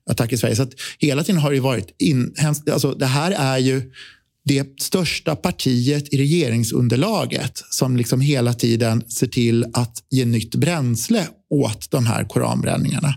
attack 0.09 0.33
i 0.33 0.37
Sverige. 0.37 0.55
Så 0.55 0.63
att 0.63 0.73
hela 0.99 1.23
tiden 1.23 1.41
har 1.41 1.51
det 1.51 1.59
varit 1.59 1.95
inhemskt. 1.99 2.69
Alltså, 2.69 2.91
det 2.91 3.05
här 3.05 3.31
är 3.31 3.57
ju 3.57 3.91
det 4.49 4.81
största 4.81 5.35
partiet 5.35 6.13
i 6.13 6.17
regeringsunderlaget 6.17 7.63
som 7.69 7.97
liksom 7.97 8.21
hela 8.21 8.53
tiden 8.53 9.03
ser 9.09 9.27
till 9.27 9.65
att 9.73 10.03
ge 10.09 10.25
nytt 10.25 10.55
bränsle 10.55 11.27
åt 11.49 11.91
de 11.91 12.05
här 12.05 12.23
koranbränningarna. 12.23 13.13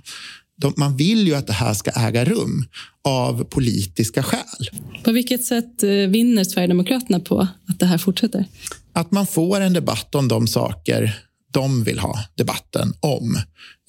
De, 0.56 0.74
man 0.76 0.96
vill 0.96 1.26
ju 1.26 1.34
att 1.34 1.46
det 1.46 1.52
här 1.52 1.74
ska 1.74 1.90
äga 1.90 2.24
rum 2.24 2.66
av 3.04 3.44
politiska 3.44 4.22
skäl. 4.22 4.70
På 5.04 5.12
vilket 5.12 5.44
sätt 5.44 5.82
eh, 5.82 5.90
vinner 5.90 6.44
Sverigedemokraterna 6.44 7.20
på 7.20 7.40
att 7.40 7.78
det 7.78 7.86
här 7.86 7.98
fortsätter? 7.98 8.44
Att 8.92 9.10
man 9.10 9.26
får 9.26 9.60
en 9.60 9.72
debatt 9.72 10.14
om 10.14 10.28
de 10.28 10.46
saker 10.46 11.18
de 11.52 11.84
vill 11.84 11.98
ha 11.98 12.18
debatten 12.34 12.94
om. 13.00 13.36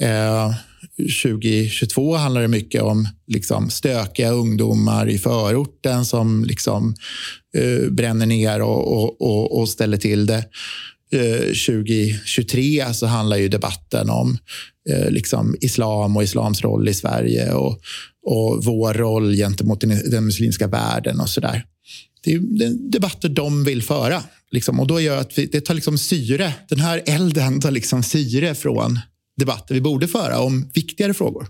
Eh, 0.02 0.54
2022 1.24 2.16
handlar 2.16 2.42
det 2.42 2.48
mycket 2.48 2.82
om 2.82 3.08
liksom, 3.28 3.70
stökiga 3.70 4.32
ungdomar 4.32 5.10
i 5.10 5.18
förorten 5.18 6.06
som 6.06 6.46
liksom, 6.46 6.96
eh, 7.58 7.92
bränner 7.92 8.26
ner 8.26 8.62
och, 8.62 8.94
och, 8.94 9.22
och, 9.22 9.60
och 9.60 9.70
ställer 9.70 9.98
till 9.98 10.26
det. 10.26 10.46
Eh, 11.14 11.46
2023 11.68 12.94
så 12.94 13.06
handlar 13.06 13.38
ju 13.38 13.48
debatten 13.48 14.10
om 14.10 14.38
eh, 14.90 15.10
liksom 15.10 15.56
islam 15.62 16.18
och 16.18 16.24
islams 16.24 16.62
roll 16.62 16.90
i 16.90 16.94
Sverige 16.94 17.54
och, 17.54 17.80
och 18.26 18.66
vår 18.66 18.94
roll 18.94 19.36
gentemot 19.36 19.82
den, 19.82 20.12
den 20.12 20.26
muslimska 20.26 20.68
världen 20.68 21.20
och 21.20 21.30
sådär. 21.30 21.66
Det 22.24 22.34
är, 22.34 22.40
det 22.40 22.66
är 22.66 22.74
debatter 22.74 23.30
de 23.30 23.64
vill 23.64 23.84
föra. 23.84 24.24
Liksom, 24.52 24.80
och 24.80 24.88
då 24.88 25.00
gör 25.00 25.18
att 25.18 25.38
vi, 25.38 25.46
det 25.46 25.62
tar 25.62 25.74
liksom 25.74 25.98
syre. 25.98 26.54
Den 26.70 26.80
här 26.80 27.02
elden 27.06 27.62
tar 27.62 27.72
liksom 27.72 28.04
syre 28.04 28.56
från 28.56 29.00
debatter 29.38 29.76
vi 29.76 29.82
borde 29.82 30.08
föra 30.08 30.40
om 30.40 30.70
viktigare 30.74 31.14
frågor. 31.14 31.48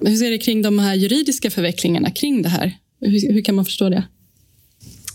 Hur 0.00 0.16
ser 0.16 0.30
det 0.30 0.38
kring 0.38 0.62
de 0.62 0.78
här 0.78 0.94
juridiska 0.94 1.50
förvecklingarna 1.50 2.10
kring 2.10 2.42
det 2.42 2.48
här? 2.48 2.78
Hur, 3.00 3.32
hur 3.32 3.42
kan 3.42 3.54
man 3.54 3.64
förstå 3.64 3.88
det? 3.88 4.08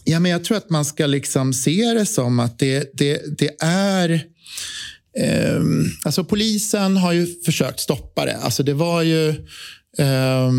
Ja, 0.04 0.20
men 0.20 0.32
jag 0.32 0.44
tror 0.44 0.58
att 0.58 0.70
man 0.70 0.86
ska 0.86 1.06
liksom 1.06 1.54
se 1.54 1.94
det 1.94 2.06
som 2.06 2.40
att 2.40 2.60
det, 2.60 2.92
det, 2.94 3.38
det 3.38 3.64
är... 3.64 4.10
Eh, 5.20 5.62
alltså 6.06 6.24
polisen 6.24 6.98
har 6.98 7.14
ju 7.14 7.42
försökt 7.46 7.80
stoppa 7.80 8.26
det. 8.26 8.38
Alltså 8.38 8.64
det 8.64 8.74
var 8.74 9.02
ju... 9.02 9.30
Eh, 9.98 10.52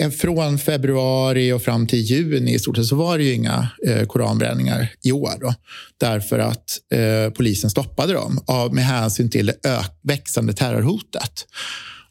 Eh, 0.00 0.10
från 0.10 0.58
februari 0.58 1.52
och 1.52 1.62
fram 1.62 1.86
till 1.86 1.98
juni 1.98 2.54
i 2.54 2.58
stort 2.58 2.76
sett 2.76 2.86
så 2.86 2.96
var 2.96 3.18
det 3.18 3.24
ju 3.24 3.32
inga 3.32 3.68
eh, 3.86 4.06
koranbränningar 4.06 4.88
i 5.02 5.12
år. 5.12 5.32
Då, 5.40 5.54
därför 5.98 6.38
att 6.38 6.78
eh, 6.94 7.32
polisen 7.32 7.70
stoppade 7.70 8.12
dem 8.12 8.40
av, 8.46 8.74
med 8.74 8.84
hänsyn 8.84 9.30
till 9.30 9.46
det 9.46 9.84
växande 10.02 10.52
terrorhotet. 10.52 11.46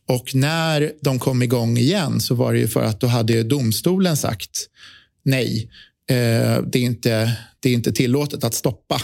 Och 0.08 0.36
när 0.36 0.92
de 1.02 1.20
kom 1.20 1.44
igång 1.44 1.78
igen 1.78 2.20
så 2.20 2.36
var 2.36 2.54
det 2.54 2.60
ju 2.60 2.68
för 2.68 2.84
att 2.84 3.00
då 3.00 3.08
hade 3.08 3.44
domstolen 3.44 4.18
sagt 4.18 4.68
nej, 5.26 5.70
eh, 6.10 6.62
det, 6.64 6.80
är 6.80 6.84
inte, 6.84 7.38
det 7.60 7.70
är 7.70 7.74
inte 7.74 7.92
tillåtet 7.92 8.44
att 8.44 8.54
stoppa 8.54 9.02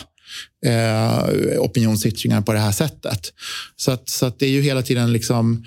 eh, 0.65 1.59
opinionsyttringar 1.59 2.41
på 2.41 2.53
det 2.53 2.59
här 2.59 2.71
sättet. 2.71 3.33
Så, 3.75 3.91
att, 3.91 4.09
så 4.09 4.25
att 4.25 4.39
det 4.39 4.45
är 4.45 4.49
ju 4.49 4.61
hela 4.61 4.81
tiden 4.81 5.13
liksom... 5.13 5.63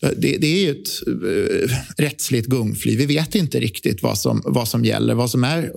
Det, 0.00 0.36
det 0.36 0.46
är 0.46 0.64
ju 0.64 0.70
ett 0.70 0.88
eh, 1.06 1.76
rättsligt 1.96 2.46
gungfly. 2.46 2.96
Vi 2.96 3.06
vet 3.06 3.34
inte 3.34 3.60
riktigt 3.60 4.02
vad 4.02 4.18
som, 4.18 4.42
vad 4.44 4.68
som 4.68 4.84
gäller, 4.84 5.14
vad 5.14 5.30
som 5.30 5.44
är 5.44 5.70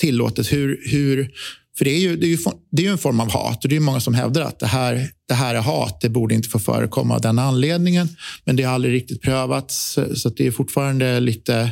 tillåtet. 0.00 0.52
Hur, 0.52 0.80
hur, 0.90 1.30
för 1.78 1.84
det 1.84 1.90
är, 1.90 1.98
ju, 1.98 2.16
det, 2.16 2.26
är 2.26 2.28
ju, 2.28 2.38
det 2.70 2.82
är 2.82 2.86
ju 2.86 2.92
en 2.92 2.98
form 2.98 3.20
av 3.20 3.30
hat 3.30 3.64
och 3.64 3.70
det 3.70 3.76
är 3.76 3.80
många 3.80 4.00
som 4.00 4.14
hävdar 4.14 4.42
att 4.42 4.58
det 4.58 4.66
här, 4.66 5.08
det 5.28 5.34
här 5.34 5.54
är 5.54 5.60
hat. 5.60 6.00
Det 6.00 6.08
borde 6.08 6.34
inte 6.34 6.48
få 6.48 6.58
förekomma 6.58 7.14
av 7.14 7.20
den 7.20 7.38
anledningen. 7.38 8.08
Men 8.44 8.56
det 8.56 8.62
har 8.62 8.74
aldrig 8.74 8.94
riktigt 8.94 9.22
prövats, 9.22 9.98
så 10.14 10.28
det 10.28 10.46
är 10.46 10.50
fortfarande 10.50 11.20
lite, 11.20 11.70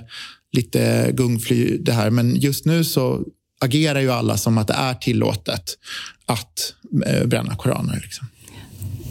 lite 0.52 1.10
gungfly 1.12 1.78
det 1.78 1.92
här. 1.92 2.10
Men 2.10 2.36
just 2.36 2.64
nu 2.64 2.84
så 2.84 3.24
agerar 3.62 4.00
ju 4.00 4.12
alla 4.12 4.36
som 4.36 4.58
att 4.58 4.66
det 4.66 4.74
är 4.74 4.94
tillåtet 4.94 5.78
att 6.26 6.74
eh, 7.06 7.26
bränna 7.26 7.56
koraner. 7.56 8.00
Liksom. 8.02 8.28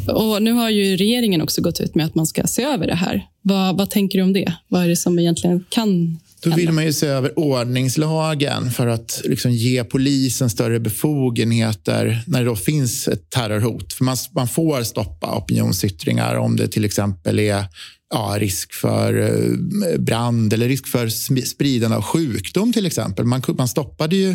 Och 0.07 0.43
nu 0.43 0.51
har 0.51 0.69
ju 0.69 0.97
regeringen 0.97 1.41
också 1.41 1.61
gått 1.61 1.79
ut 1.79 1.95
med 1.95 2.05
att 2.05 2.15
man 2.15 2.27
ska 2.27 2.43
se 2.43 2.63
över 2.63 2.87
det 2.87 2.95
här. 2.95 3.27
Vad, 3.41 3.77
vad 3.77 3.89
tänker 3.89 4.17
du 4.17 4.23
om 4.23 4.33
det? 4.33 4.53
Vad 4.67 4.83
är 4.83 4.87
det 4.87 4.95
som 4.95 5.19
egentligen 5.19 5.65
kan 5.69 6.19
då 6.43 6.55
vill 6.55 6.71
man 6.71 6.85
ju 6.85 6.93
se 6.93 7.07
över 7.07 7.39
ordningslagen 7.39 8.71
för 8.71 8.87
att 8.87 9.21
liksom 9.23 9.51
ge 9.51 9.83
polisen 9.83 10.49
större 10.49 10.79
befogenheter 10.79 12.23
när 12.27 12.39
det 12.39 12.45
då 12.45 12.55
finns 12.55 13.07
ett 13.07 13.29
terrorhot. 13.29 13.93
För 13.93 14.03
man, 14.03 14.17
man 14.31 14.47
får 14.47 14.83
stoppa 14.83 15.37
opinionsyttringar 15.37 16.35
om 16.35 16.55
det 16.55 16.67
till 16.67 16.85
exempel 16.85 17.39
är 17.39 17.65
ja, 18.11 18.35
risk 18.39 18.73
för 18.73 19.19
eh, 19.21 19.97
brand 19.99 20.53
eller 20.53 20.67
risk 20.67 20.87
för 20.87 21.09
spridande 21.41 21.97
av 21.97 22.01
sjukdom 22.01 22.73
till 22.73 22.85
exempel. 22.85 23.25
Man, 23.25 23.41
man 23.47 23.67
stoppade 23.67 24.15
ju 24.15 24.29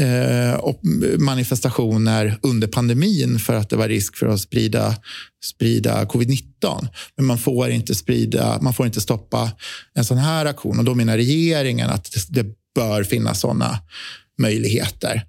eh, 0.00 0.60
manifestationer 1.18 2.38
under 2.42 2.68
pandemin 2.68 3.38
för 3.38 3.54
att 3.54 3.70
det 3.70 3.76
var 3.76 3.88
risk 3.88 4.16
för 4.16 4.26
att 4.26 4.40
sprida, 4.40 4.96
sprida 5.44 6.04
covid-19. 6.04 6.88
Men 7.16 7.26
man 7.26 7.38
får, 7.38 7.70
inte 7.70 7.94
sprida, 7.94 8.58
man 8.62 8.74
får 8.74 8.86
inte 8.86 9.00
stoppa 9.00 9.52
en 9.94 10.04
sån 10.04 10.18
här 10.18 10.46
aktion 10.46 10.78
och 10.78 10.84
då 10.84 10.94
menar 10.94 11.16
regeringen 11.16 11.90
att 11.90 12.12
det, 12.12 12.42
det 12.42 12.54
bör 12.74 13.04
finnas 13.04 13.40
såna 13.40 13.78
möjligheter. 14.38 15.22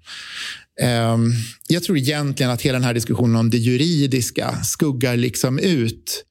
Ehm, 0.80 1.32
jag 1.68 1.82
tror 1.82 1.98
egentligen 1.98 2.52
att 2.52 2.62
hela 2.62 2.78
den 2.78 2.84
här 2.84 2.94
diskussionen 2.94 3.36
om 3.36 3.50
det 3.50 3.58
juridiska 3.58 4.62
skuggar 4.64 5.16
liksom 5.16 5.58
ut 5.58 6.24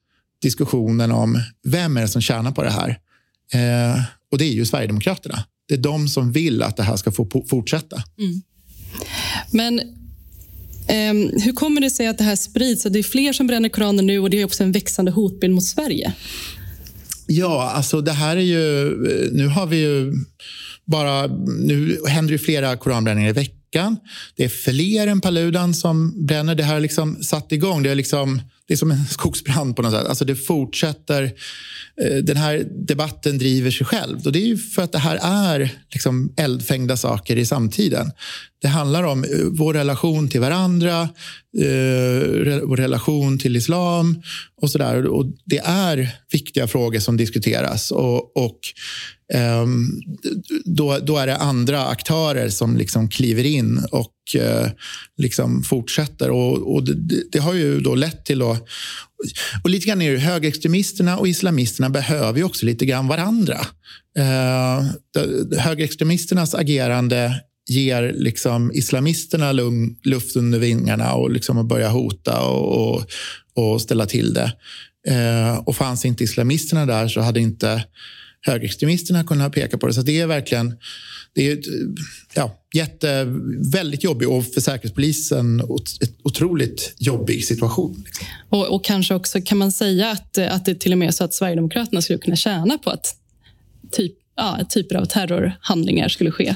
diskussionen 0.46 1.12
om 1.12 1.42
vem 1.64 1.96
är 1.96 2.00
det 2.00 2.08
som 2.08 2.22
tjänar 2.22 2.52
på 2.52 2.62
det 2.62 2.70
här. 2.70 2.98
Eh, 3.52 4.02
och 4.32 4.38
det 4.38 4.44
är 4.44 4.52
ju 4.52 4.64
Sverigedemokraterna. 4.64 5.44
Det 5.68 5.74
är 5.74 5.78
de 5.78 6.08
som 6.08 6.32
vill 6.32 6.62
att 6.62 6.76
det 6.76 6.82
här 6.82 6.96
ska 6.96 7.12
få 7.12 7.44
fortsätta. 7.50 8.02
Mm. 8.18 8.42
Men 9.50 9.78
eh, 10.88 11.42
hur 11.44 11.52
kommer 11.52 11.80
det 11.80 11.90
sig 11.90 12.06
att 12.06 12.18
det 12.18 12.24
här 12.24 12.36
sprids? 12.36 12.82
Det 12.82 12.98
är 12.98 13.02
fler 13.02 13.32
som 13.32 13.46
bränner 13.46 13.68
koraner 13.68 14.02
nu 14.02 14.18
och 14.18 14.30
det 14.30 14.40
är 14.40 14.44
också 14.44 14.62
en 14.62 14.72
växande 14.72 15.10
hotbild 15.10 15.54
mot 15.54 15.64
Sverige. 15.64 16.12
Ja, 17.26 17.70
alltså 17.70 18.00
det 18.00 18.12
här 18.12 18.36
är 18.36 18.40
ju... 18.40 18.90
Nu 19.32 19.46
har 19.46 19.66
vi 19.66 19.76
ju 19.76 20.12
bara... 20.84 21.26
Nu 21.60 21.98
händer 22.08 22.32
det 22.32 22.38
flera 22.38 22.76
koranbränningar 22.76 23.28
i 23.28 23.32
veckan. 23.32 23.96
Det 24.36 24.44
är 24.44 24.48
fler 24.48 25.06
än 25.06 25.20
Paludan 25.20 25.74
som 25.74 26.26
bränner. 26.26 26.54
Det 26.54 26.62
här 26.62 26.74
har 26.74 26.80
liksom 26.80 27.22
satt 27.22 27.52
igång. 27.52 27.82
Det 27.82 27.90
är 27.90 27.94
liksom 27.94 28.40
det 28.68 28.74
är 28.74 28.78
som 28.78 28.90
en 28.90 29.06
skogsbrand 29.10 29.76
på 29.76 29.82
något 29.82 29.92
sätt. 29.92 30.06
Alltså 30.06 30.24
det 30.24 30.36
fortsätter. 30.36 31.22
Eh, 32.02 32.16
den 32.16 32.36
här 32.36 32.66
debatten 32.70 33.38
driver 33.38 33.70
sig 33.70 33.86
själv. 33.86 34.26
Och 34.26 34.32
det 34.32 34.50
är 34.50 34.56
för 34.56 34.82
att 34.82 34.92
det 34.92 34.98
här 34.98 35.18
är 35.22 35.70
liksom 35.92 36.34
eldfängda 36.36 36.96
saker 36.96 37.36
i 37.36 37.46
samtiden. 37.46 38.12
Det 38.62 38.68
handlar 38.68 39.02
om 39.02 39.24
eh, 39.24 39.30
vår 39.50 39.74
relation 39.74 40.28
till 40.28 40.40
varandra, 40.40 41.08
eh, 41.58 42.60
vår 42.62 42.76
relation 42.76 43.38
till 43.38 43.56
islam 43.56 44.22
och 44.62 44.70
så 44.70 44.78
där. 44.78 45.06
Och 45.06 45.26
det 45.44 45.58
är 45.64 46.08
viktiga 46.32 46.66
frågor 46.66 46.98
som 46.98 47.16
diskuteras. 47.16 47.90
Och, 47.90 48.36
och 48.36 48.58
eh, 49.34 49.66
då, 50.64 50.98
då 50.98 51.18
är 51.18 51.26
det 51.26 51.36
andra 51.36 51.86
aktörer 51.86 52.48
som 52.48 52.76
liksom 52.76 53.08
kliver 53.08 53.44
in 53.44 53.80
och 53.90 54.12
eh, 54.34 54.70
liksom 55.16 55.62
fortsätter. 55.62 56.30
Och, 56.30 56.74
och 56.74 56.84
det, 56.84 57.22
det, 57.32 57.38
har 57.38 57.54
ju 57.54 57.80
då 57.80 57.94
lett 57.94 58.24
till... 58.24 58.38
Då, 58.38 58.58
och 59.64 59.70
lite 59.70 59.86
grann 59.86 60.02
är 60.02 60.12
det 60.12 60.18
högerextremisterna 60.18 61.18
och 61.18 61.28
islamisterna 61.28 61.90
behöver 61.90 62.38
ju 62.38 62.44
också 62.44 62.66
lite 62.66 62.86
grann 62.86 63.08
varandra. 63.08 63.58
Eh, 64.18 64.84
högerextremisternas 65.58 66.54
agerande 66.54 67.42
ger 67.68 68.12
liksom 68.12 68.72
islamisterna 68.72 69.52
lugn, 69.52 69.96
luft 70.02 70.36
under 70.36 70.58
vingarna 70.58 71.14
och 71.14 71.30
liksom 71.30 71.68
börjar 71.68 71.90
hota 71.90 72.40
och, 72.40 72.96
och, 72.96 73.04
och, 73.54 73.80
ställa 73.80 74.06
till 74.06 74.34
det. 74.34 74.52
Eh, 75.08 75.58
och 75.58 75.76
fanns 75.76 76.04
inte 76.04 76.24
islamisterna 76.24 76.86
där 76.86 77.08
så 77.08 77.20
hade 77.20 77.40
inte 77.40 77.84
högerextremisterna 78.40 79.24
kunnat 79.24 79.52
peka 79.52 79.78
på 79.78 79.86
det. 79.86 79.94
Så 79.94 80.02
det 80.02 80.20
är 80.20 80.26
verkligen 80.26 80.74
det 81.34 81.50
är 81.50 81.58
ja, 82.34 82.58
jätte, 82.74 83.24
väldigt 83.72 84.04
jobbig 84.04 84.28
och 84.28 84.44
för 84.46 84.60
Säkerhetspolisen 84.60 85.60
en 85.60 85.66
otroligt 86.22 86.94
jobbig 86.98 87.44
situation. 87.44 88.02
Liksom. 88.06 88.26
Och, 88.48 88.74
och, 88.74 88.84
kanske 88.84 89.14
också 89.14 89.40
kan 89.40 89.58
man 89.58 89.72
säga 89.72 90.10
att, 90.10 90.38
att 90.38 90.64
det 90.64 90.74
till 90.74 90.92
och 90.92 90.98
med 90.98 91.08
är 91.08 91.12
så 91.12 91.24
att 91.24 91.34
Sverigedemokraterna 91.34 92.02
skulle 92.02 92.18
kunna 92.18 92.36
tjäna 92.36 92.78
på 92.78 92.90
att 92.90 93.16
typ 93.92 94.12
ja, 94.36 94.58
typer 94.68 94.94
av 94.96 95.04
terrorhandlingar 95.04 96.08
skulle 96.08 96.30
ske. 96.30 96.54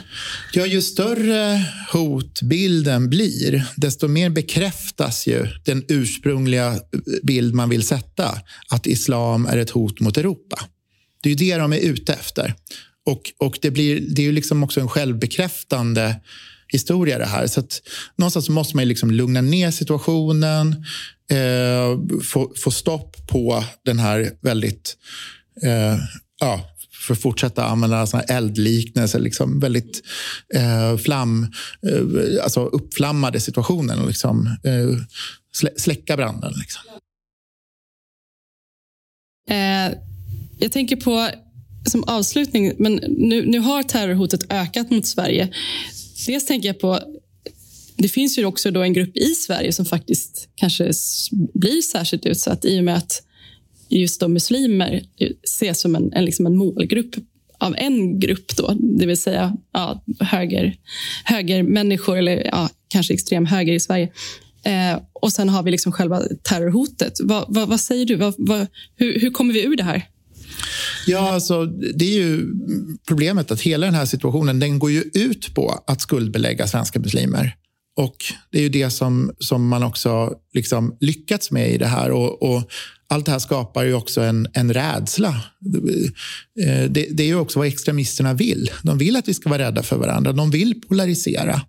Ja, 0.52 0.66
ju 0.66 0.82
större 0.82 1.64
hotbilden 1.92 3.10
blir, 3.10 3.64
desto 3.76 4.08
mer 4.08 4.30
bekräftas 4.30 5.26
ju 5.26 5.46
den 5.64 5.84
ursprungliga 5.88 6.80
bild 7.22 7.54
man 7.54 7.68
vill 7.68 7.82
sätta, 7.82 8.38
att 8.68 8.86
islam 8.86 9.46
är 9.46 9.56
ett 9.56 9.70
hot 9.70 10.00
mot 10.00 10.16
Europa. 10.16 10.56
Det 11.22 11.28
är 11.28 11.30
ju 11.30 11.50
det 11.50 11.56
de 11.56 11.72
är 11.72 11.78
ute 11.78 12.12
efter. 12.12 12.54
Och, 13.06 13.32
och 13.38 13.58
det, 13.62 13.70
blir, 13.70 14.00
det 14.00 14.22
är 14.22 14.26
ju 14.26 14.32
liksom 14.32 14.62
också 14.62 14.80
en 14.80 14.88
självbekräftande 14.88 16.16
historia 16.68 17.18
det 17.18 17.26
här. 17.26 17.46
Så 17.46 17.60
att 17.60 17.82
någonstans 18.16 18.48
måste 18.48 18.76
man 18.76 18.88
liksom 18.88 19.10
lugna 19.10 19.40
ner 19.40 19.70
situationen, 19.70 20.84
eh, 21.30 22.20
få, 22.22 22.52
få 22.56 22.70
stopp 22.70 23.28
på 23.28 23.64
den 23.84 23.98
här 23.98 24.30
väldigt 24.42 24.96
eh, 25.62 25.98
ja, 26.40 26.70
för 27.00 27.14
att 27.14 27.20
fortsätta 27.20 27.64
använda 27.64 28.06
såna 28.06 28.22
eldliknelser, 28.22 29.18
liksom 29.20 29.60
väldigt 29.60 30.02
eh, 30.54 30.96
flam, 30.96 31.46
eh, 31.86 32.44
alltså 32.44 32.64
uppflammade 32.64 33.40
situationen 33.40 34.00
och 34.00 34.06
liksom, 34.06 34.46
eh, 34.46 34.98
släcka 35.76 36.16
branden. 36.16 36.52
Liksom. 36.60 36.82
Eh, 39.50 39.98
jag 40.58 40.72
tänker 40.72 40.96
på, 40.96 41.28
som 41.90 42.04
avslutning, 42.04 42.72
men 42.78 43.00
nu, 43.08 43.46
nu 43.46 43.58
har 43.58 43.82
terrorhotet 43.82 44.52
ökat 44.52 44.90
mot 44.90 45.06
Sverige. 45.06 45.52
Dels 46.26 46.46
tänker 46.46 46.68
jag 46.68 46.80
på 46.80 47.00
det 47.96 48.08
finns 48.08 48.38
ju 48.38 48.44
också 48.44 48.70
då 48.70 48.82
en 48.82 48.92
grupp 48.92 49.16
i 49.16 49.34
Sverige 49.34 49.72
som 49.72 49.86
faktiskt 49.86 50.48
kanske 50.54 50.92
blir 51.54 51.82
särskilt 51.82 52.26
utsatt 52.26 52.64
i 52.64 52.80
och 52.80 52.84
med 52.84 52.96
att 52.96 53.22
just 53.90 54.20
då 54.20 54.28
muslimer 54.28 55.02
ses 55.44 55.80
som 55.80 55.96
en, 55.96 56.12
en, 56.12 56.24
liksom 56.24 56.46
en 56.46 56.56
målgrupp 56.56 57.14
av 57.58 57.74
en 57.78 58.20
grupp, 58.20 58.56
då, 58.56 58.76
det 58.78 59.06
vill 59.06 59.16
säga 59.16 59.56
ja, 59.72 60.04
höger, 60.20 60.76
högermänniskor 61.24 62.18
eller 62.18 62.46
ja, 62.46 62.68
kanske 62.88 63.14
extrem 63.14 63.46
höger 63.46 63.72
i 63.72 63.80
Sverige. 63.80 64.08
Eh, 64.64 65.00
och 65.12 65.32
sen 65.32 65.48
har 65.48 65.62
vi 65.62 65.70
liksom 65.70 65.92
själva 65.92 66.22
terrorhotet. 66.42 67.12
Va, 67.22 67.44
va, 67.48 67.66
vad 67.66 67.80
säger 67.80 68.06
du? 68.06 68.16
Va, 68.16 68.32
hur, 68.96 69.20
hur 69.20 69.30
kommer 69.30 69.54
vi 69.54 69.64
ur 69.64 69.76
det 69.76 69.82
här? 69.82 70.08
Ja, 71.06 71.32
alltså, 71.32 71.66
det 71.66 72.04
är 72.04 72.18
ju 72.18 72.46
problemet 73.08 73.50
att 73.50 73.60
hela 73.60 73.86
den 73.86 73.94
här 73.94 74.06
situationen 74.06 74.60
den 74.60 74.78
går 74.78 74.90
ju 74.90 75.10
ut 75.14 75.54
på 75.54 75.84
att 75.86 76.00
skuldbelägga 76.00 76.66
svenska 76.66 77.00
muslimer. 77.00 77.56
Och 77.96 78.16
Det 78.50 78.58
är 78.58 78.62
ju 78.62 78.68
det 78.68 78.90
som, 78.90 79.32
som 79.38 79.68
man 79.68 79.82
också 79.82 80.34
liksom 80.54 80.96
lyckats 81.00 81.50
med 81.50 81.70
i 81.70 81.78
det 81.78 81.86
här. 81.86 82.10
Och, 82.10 82.42
och 82.42 82.70
allt 83.10 83.26
det 83.26 83.32
här 83.32 83.38
skapar 83.38 83.84
ju 83.84 83.94
också 83.94 84.20
en, 84.20 84.48
en 84.52 84.72
rädsla. 84.72 85.42
Eh, 86.66 86.90
det, 86.90 87.06
det 87.10 87.22
är 87.22 87.26
ju 87.26 87.36
också 87.36 87.58
vad 87.58 87.68
extremisterna 87.68 88.34
vill. 88.34 88.70
De 88.82 88.98
vill 88.98 89.16
att 89.16 89.28
vi 89.28 89.34
ska 89.34 89.50
vara 89.50 89.62
rädda 89.62 89.82
för 89.82 89.96
varandra. 89.96 90.32
De 90.32 90.50
vill 90.50 90.80
polarisera. 90.88 91.62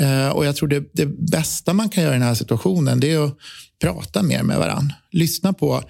Eh, 0.00 0.28
och 0.28 0.46
jag 0.46 0.56
tror 0.56 0.68
det, 0.68 0.84
det, 0.92 1.06
bästa 1.06 1.72
man 1.72 1.88
kan 1.88 2.02
göra 2.02 2.14
i 2.14 2.18
den 2.18 2.28
här 2.28 2.34
situationen 2.34 3.00
det 3.00 3.12
är 3.12 3.24
att 3.24 3.36
prata 3.82 4.22
mer 4.22 4.42
med 4.42 4.58
varandra. 4.58 4.94
Lyssna 5.10 5.52
på... 5.52 5.82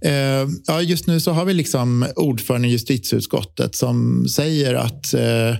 Eh, 0.00 0.48
ja, 0.66 0.82
just 0.82 1.06
nu 1.06 1.20
så 1.20 1.32
har 1.32 1.44
vi 1.44 1.54
liksom 1.54 2.06
ordföranden 2.16 2.70
i 2.70 2.72
justitieutskottet 2.72 3.74
som 3.74 4.28
säger 4.28 4.74
att 4.74 5.14
eh, 5.14 5.50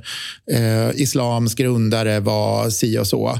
eh, 0.56 0.90
islams 0.94 1.54
grundare 1.54 2.20
var 2.20 2.70
si 2.70 2.98
och 2.98 3.06
så. 3.06 3.38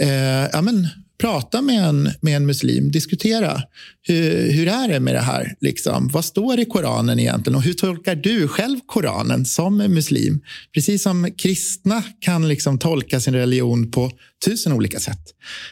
Eh, 0.00 0.48
ja, 0.52 0.62
men 0.62 0.88
prata 1.22 1.62
med 1.62 1.84
en, 1.84 2.10
med 2.20 2.36
en 2.36 2.46
muslim, 2.46 2.90
diskutera. 2.90 3.62
Hur, 4.02 4.52
hur 4.52 4.68
är 4.68 4.88
det 4.88 5.00
med 5.00 5.14
det 5.14 5.20
här? 5.20 5.54
Liksom? 5.60 6.08
Vad 6.08 6.24
står 6.24 6.60
i 6.60 6.64
Koranen 6.64 7.18
egentligen? 7.18 7.56
Och 7.56 7.62
hur 7.62 7.72
tolkar 7.72 8.14
du 8.14 8.48
själv 8.48 8.78
Koranen 8.86 9.44
som 9.44 9.76
muslim? 9.76 10.40
Precis 10.74 11.02
som 11.02 11.30
kristna 11.38 12.02
kan 12.20 12.48
liksom 12.48 12.78
tolka 12.78 13.20
sin 13.20 13.34
religion 13.34 13.90
på 13.90 14.10
tusen 14.44 14.72
olika 14.72 15.00
sätt 15.00 15.22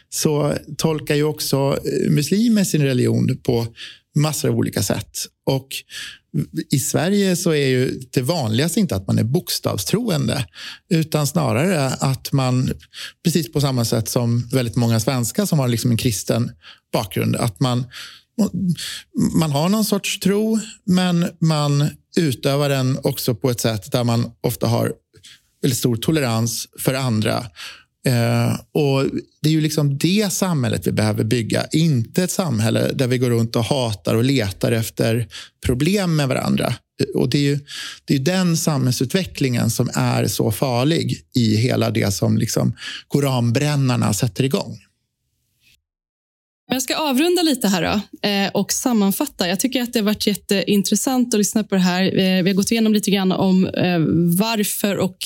så 0.08 0.54
tolkar 0.78 1.14
ju 1.14 1.24
också 1.24 1.56
eh, 1.56 2.10
muslimer 2.10 2.64
sin 2.64 2.82
religion 2.82 3.38
på 3.42 3.66
massor 4.16 4.48
av 4.48 4.54
olika 4.54 4.82
sätt. 4.82 5.26
Och 5.46 5.68
i 6.70 6.78
Sverige 6.78 7.36
så 7.36 7.50
är 7.50 7.66
ju 7.66 8.00
det 8.10 8.22
vanligaste 8.22 8.80
inte 8.80 8.96
att 8.96 9.06
man 9.06 9.18
är 9.18 9.24
bokstavstroende 9.24 10.46
utan 10.90 11.26
snarare 11.26 11.88
att 11.88 12.32
man, 12.32 12.72
precis 13.24 13.52
på 13.52 13.60
samma 13.60 13.84
sätt 13.84 14.08
som 14.08 14.48
väldigt 14.48 14.76
många 14.76 15.00
svenskar 15.00 15.46
som 15.46 15.58
har 15.58 15.68
liksom 15.68 15.90
en 15.90 15.96
kristen 15.96 16.50
bakgrund, 16.92 17.36
att 17.36 17.60
man, 17.60 17.84
man 19.38 19.50
har 19.50 19.68
någon 19.68 19.84
sorts 19.84 20.20
tro 20.20 20.58
men 20.84 21.26
man 21.40 21.88
utövar 22.16 22.68
den 22.68 22.98
också 23.02 23.34
på 23.34 23.50
ett 23.50 23.60
sätt 23.60 23.92
där 23.92 24.04
man 24.04 24.30
ofta 24.40 24.66
har 24.66 24.92
väldigt 25.62 25.78
stor 25.78 25.96
tolerans 25.96 26.68
för 26.78 26.94
andra. 26.94 27.46
Eh, 28.06 28.54
och 28.72 29.04
Det 29.42 29.48
är 29.48 29.52
ju 29.52 29.60
liksom 29.60 29.98
det 29.98 30.32
samhället 30.32 30.86
vi 30.86 30.92
behöver 30.92 31.24
bygga. 31.24 31.66
Inte 31.72 32.22
ett 32.22 32.30
samhälle 32.30 32.92
där 32.92 33.06
vi 33.06 33.18
går 33.18 33.30
runt 33.30 33.56
och 33.56 33.64
hatar 33.64 34.14
och 34.14 34.24
letar 34.24 34.72
efter 34.72 35.28
problem 35.66 36.16
med 36.16 36.28
varandra. 36.28 36.74
Och 37.14 37.30
Det 37.30 37.38
är 37.38 37.42
ju 37.42 37.58
det 38.04 38.14
är 38.14 38.18
den 38.18 38.56
samhällsutvecklingen 38.56 39.70
som 39.70 39.90
är 39.94 40.26
så 40.26 40.50
farlig 40.50 41.18
i 41.34 41.56
hela 41.56 41.90
det 41.90 42.14
som 42.14 42.38
liksom 42.38 42.76
koranbrännarna 43.08 44.12
sätter 44.12 44.44
igång. 44.44 44.78
Jag 46.72 46.82
ska 46.82 46.96
avrunda 46.96 47.42
lite 47.42 47.68
här 47.68 47.82
då, 47.82 48.28
eh, 48.28 48.50
och 48.54 48.72
sammanfatta. 48.72 49.48
Jag 49.48 49.60
tycker 49.60 49.82
att 49.82 49.92
det 49.92 49.98
har 49.98 50.04
varit 50.04 50.26
jätteintressant 50.26 51.34
att 51.34 51.38
lyssna 51.38 51.64
på 51.64 51.74
det 51.74 51.80
här. 51.80 52.02
Eh, 52.02 52.42
vi 52.42 52.50
har 52.50 52.54
gått 52.54 52.70
igenom 52.70 52.92
lite 52.92 53.10
grann 53.10 53.32
om 53.32 53.66
eh, 53.66 53.98
varför 54.38 54.96
och 54.96 55.16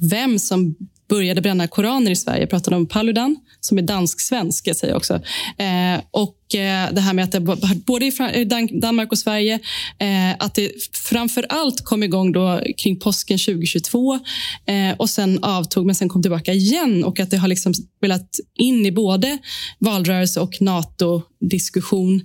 vem 0.00 0.38
som 0.38 0.74
började 1.08 1.40
bränna 1.40 1.68
koraner 1.68 2.10
i 2.10 2.16
Sverige. 2.16 2.40
Jag 2.40 2.50
pratade 2.50 2.76
om 2.76 2.86
Paludan, 2.86 3.36
som 3.60 3.78
är 3.78 3.82
dansk-svensk, 3.82 4.66
jag 4.66 4.96
också. 4.96 5.14
Eh, 5.58 6.00
och 6.10 6.35
Eh, 6.54 6.94
det 6.94 7.00
här 7.00 7.12
med 7.12 7.24
att 7.24 7.32
det 7.32 7.40
både 7.86 8.06
i 8.06 8.44
Danmark 8.80 9.12
och 9.12 9.18
Sverige, 9.18 9.54
eh, 9.98 10.30
att 10.38 10.54
det 10.54 10.72
framför 10.92 11.46
allt 11.48 11.84
kom 11.84 12.02
igång 12.02 12.32
då 12.32 12.60
kring 12.76 12.98
påsken 12.98 13.38
2022 13.38 14.14
eh, 14.14 14.96
och 14.96 15.10
sen 15.10 15.44
avtog, 15.44 15.86
men 15.86 15.94
sen 15.94 16.08
kom 16.08 16.22
tillbaka 16.22 16.52
igen 16.52 17.04
och 17.04 17.20
att 17.20 17.30
det 17.30 17.36
har 17.36 17.48
liksom 17.48 17.74
spelat 17.74 18.30
in 18.58 18.86
i 18.86 18.92
både 18.92 19.38
valrörelse 19.78 20.40
och 20.40 20.60
NATO-diskussion. 20.60 22.22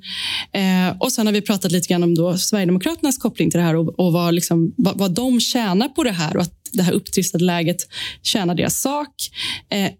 Och 0.99 1.11
sen 1.11 1.25
har 1.25 1.33
vi 1.33 1.41
pratat 1.41 1.71
lite 1.71 1.87
grann 1.87 2.03
om 2.03 2.15
då 2.15 2.37
Sverigedemokraternas 2.37 3.17
koppling 3.17 3.51
till 3.51 3.57
det 3.57 3.65
här 3.65 3.75
och, 3.75 3.99
och 3.99 4.13
vad, 4.13 4.33
liksom, 4.33 4.73
vad, 4.77 4.97
vad 4.97 5.11
de 5.11 5.39
tjänar 5.39 5.87
på 5.87 6.03
det 6.03 6.11
här 6.11 6.37
och 6.37 6.43
att 6.43 6.53
det 6.71 6.83
här 6.83 6.93
upptrissade 6.93 7.43
läget 7.43 7.77
tjänar 8.21 8.55
deras 8.55 8.81
sak. 8.81 9.15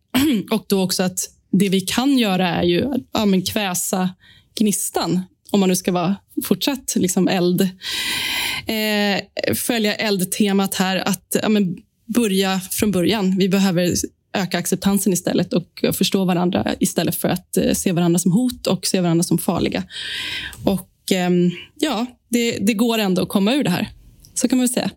Och 0.51 0.65
då 0.67 0.83
också 0.83 1.03
att 1.03 1.19
det 1.51 1.69
vi 1.69 1.81
kan 1.81 2.17
göra 2.17 2.47
är 2.47 2.63
ju 2.63 2.85
att 2.85 3.01
ja, 3.13 3.25
men 3.25 3.41
kväsa 3.41 4.09
gnistan 4.59 5.21
om 5.51 5.59
man 5.59 5.69
nu 5.69 5.75
ska 5.75 5.91
vara 5.91 6.15
fortsatt 6.43 6.93
liksom 6.95 7.27
eld. 7.27 7.61
Eh, 8.65 9.55
följa 9.55 9.95
eldtemat 9.95 10.75
här, 10.75 10.97
att 10.97 11.35
ja, 11.41 11.49
men 11.49 11.77
börja 12.05 12.59
från 12.59 12.91
början. 12.91 13.37
Vi 13.37 13.49
behöver 13.49 13.93
öka 14.33 14.57
acceptansen 14.57 15.13
istället 15.13 15.53
och 15.53 15.85
förstå 15.93 16.25
varandra 16.25 16.75
istället 16.79 17.15
för 17.15 17.29
att 17.29 17.57
eh, 17.57 17.73
se 17.73 17.91
varandra 17.91 18.19
som 18.19 18.31
hot 18.31 18.67
och 18.67 18.85
se 18.87 19.01
varandra 19.01 19.23
som 19.23 19.37
farliga. 19.37 19.83
Och 20.63 21.11
eh, 21.11 21.29
ja, 21.79 22.05
det, 22.29 22.57
det 22.61 22.73
går 22.73 22.97
ändå 22.97 23.21
att 23.21 23.29
komma 23.29 23.53
ur 23.53 23.63
det 23.63 23.69
här. 23.69 23.89
Så 24.33 24.47
kan 24.47 24.57
man 24.57 24.67
väl 24.67 24.73
säga. 24.73 24.91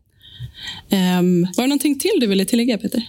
Um, 0.90 1.42
var 1.56 1.62
det 1.62 1.68
någonting 1.68 1.98
till 1.98 2.20
du 2.20 2.26
ville 2.26 2.44
tillägga, 2.44 2.78
Peter? 2.78 3.02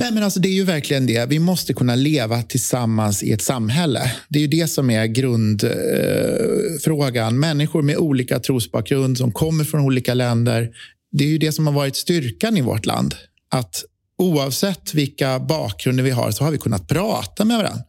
Nej, 0.00 0.12
men 0.12 0.22
alltså, 0.22 0.40
det 0.40 0.48
är 0.48 0.52
ju 0.52 0.64
verkligen 0.64 1.06
det. 1.06 1.28
Vi 1.28 1.38
måste 1.38 1.74
kunna 1.74 1.94
leva 1.94 2.42
tillsammans 2.42 3.22
i 3.22 3.32
ett 3.32 3.42
samhälle. 3.42 4.12
Det 4.28 4.38
är 4.38 4.40
ju 4.40 4.46
det 4.46 4.68
som 4.68 4.90
är 4.90 5.06
grundfrågan. 5.06 7.34
Eh, 7.34 7.38
Människor 7.38 7.82
med 7.82 7.96
olika 7.96 8.38
trosbakgrund 8.38 9.18
som 9.18 9.32
kommer 9.32 9.64
från 9.64 9.80
olika 9.80 10.14
länder. 10.14 10.70
Det 11.12 11.24
är 11.24 11.28
ju 11.28 11.38
det 11.38 11.52
som 11.52 11.66
har 11.66 11.74
varit 11.74 11.96
styrkan 11.96 12.56
i 12.56 12.60
vårt 12.60 12.86
land. 12.86 13.14
Att 13.50 13.84
oavsett 14.18 14.94
vilka 14.94 15.38
bakgrunder 15.38 16.04
vi 16.04 16.10
har 16.10 16.30
så 16.30 16.44
har 16.44 16.50
vi 16.50 16.58
kunnat 16.58 16.88
prata 16.88 17.44
med 17.44 17.56
varandra. 17.56 17.82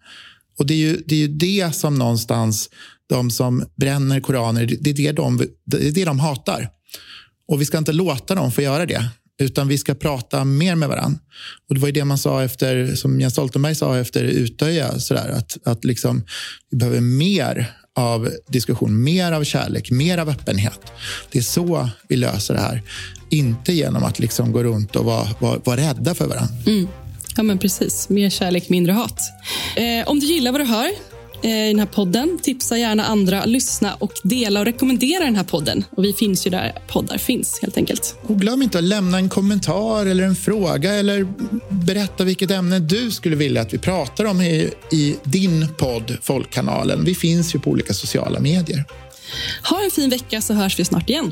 Och 0.59 0.67
det 0.67 0.73
är 0.73 0.77
ju 0.77 0.97
det, 1.05 1.15
är 1.15 1.19
ju 1.19 1.27
det 1.27 1.75
som 1.75 1.95
någonstans 1.95 2.69
de 3.07 3.31
som 3.31 3.65
bränner 3.75 4.19
koraner, 4.19 4.77
det 4.81 4.89
är 4.89 4.93
det 4.93 5.11
de, 5.11 5.47
det 5.65 5.87
är 5.87 5.91
det 5.91 6.05
de 6.05 6.19
hatar. 6.19 6.69
Och 7.47 7.61
vi 7.61 7.65
ska 7.65 7.77
inte 7.77 7.93
låta 7.93 8.35
dem 8.35 8.51
få 8.51 8.61
göra 8.61 8.85
det, 8.85 9.05
utan 9.41 9.67
vi 9.67 9.77
ska 9.77 9.95
prata 9.95 10.43
mer 10.43 10.75
med 10.75 10.89
varandra. 10.89 11.19
Och 11.69 11.75
det 11.75 11.81
var 11.81 11.87
ju 11.87 11.91
det 11.91 12.05
man 12.05 12.17
sa 12.17 12.43
efter, 12.43 12.95
som 12.95 13.21
Jens 13.21 13.33
Stoltenberg 13.33 13.75
sa 13.75 13.97
efter 13.97 14.23
Utöja, 14.23 14.99
sådär, 14.99 15.29
att, 15.29 15.57
att 15.65 15.85
liksom, 15.85 16.23
vi 16.69 16.77
behöver 16.77 17.01
mer 17.01 17.73
av 17.95 18.29
diskussion, 18.47 19.03
mer 19.03 19.31
av 19.31 19.43
kärlek, 19.43 19.91
mer 19.91 20.17
av 20.17 20.29
öppenhet. 20.29 20.79
Det 21.31 21.39
är 21.39 21.43
så 21.43 21.89
vi 22.07 22.15
löser 22.15 22.53
det 22.53 22.59
här. 22.59 22.81
Inte 23.29 23.73
genom 23.73 24.03
att 24.03 24.19
liksom 24.19 24.51
gå 24.51 24.63
runt 24.63 24.95
och 24.95 25.05
vara, 25.05 25.27
vara, 25.39 25.59
vara 25.63 25.77
rädda 25.77 26.15
för 26.15 26.27
varandra. 26.27 26.55
Mm. 26.65 26.87
Ja, 27.35 27.43
men 27.43 27.57
precis. 27.57 28.09
Mer 28.09 28.29
kärlek, 28.29 28.69
mindre 28.69 28.93
hat. 28.93 29.19
Eh, 29.75 30.07
om 30.07 30.19
du 30.19 30.25
gillar 30.25 30.51
vad 30.51 30.61
du 30.61 30.65
hör 30.65 30.89
i 31.43 31.67
den 31.67 31.79
här 31.79 31.85
podden. 31.85 32.39
Tipsa 32.41 32.77
gärna 32.77 33.05
andra, 33.05 33.45
lyssna 33.45 33.93
och 33.93 34.11
dela 34.23 34.59
och 34.59 34.65
rekommendera 34.65 35.23
den 35.23 35.35
här 35.35 35.43
podden. 35.43 35.85
Och 35.89 36.03
Vi 36.03 36.13
finns 36.13 36.47
ju 36.47 36.51
där 36.51 36.77
poddar 36.87 37.17
finns, 37.17 37.59
helt 37.61 37.77
enkelt. 37.77 38.15
Och 38.21 38.39
Glöm 38.39 38.61
inte 38.61 38.77
att 38.77 38.83
lämna 38.83 39.17
en 39.17 39.29
kommentar 39.29 40.05
eller 40.05 40.23
en 40.23 40.35
fråga 40.35 40.93
eller 40.93 41.27
berätta 41.69 42.23
vilket 42.23 42.51
ämne 42.51 42.79
du 42.79 43.11
skulle 43.11 43.35
vilja 43.35 43.61
att 43.61 43.73
vi 43.73 43.77
pratar 43.77 44.25
om 44.25 44.41
i, 44.41 44.71
i 44.91 45.15
din 45.23 45.67
podd 45.77 46.17
Folkkanalen. 46.21 47.05
Vi 47.05 47.15
finns 47.15 47.55
ju 47.55 47.59
på 47.59 47.69
olika 47.69 47.93
sociala 47.93 48.39
medier. 48.39 48.85
Ha 49.69 49.83
en 49.83 49.91
fin 49.91 50.09
vecka 50.09 50.41
så 50.41 50.53
hörs 50.53 50.79
vi 50.79 50.85
snart 50.85 51.09
igen. 51.09 51.31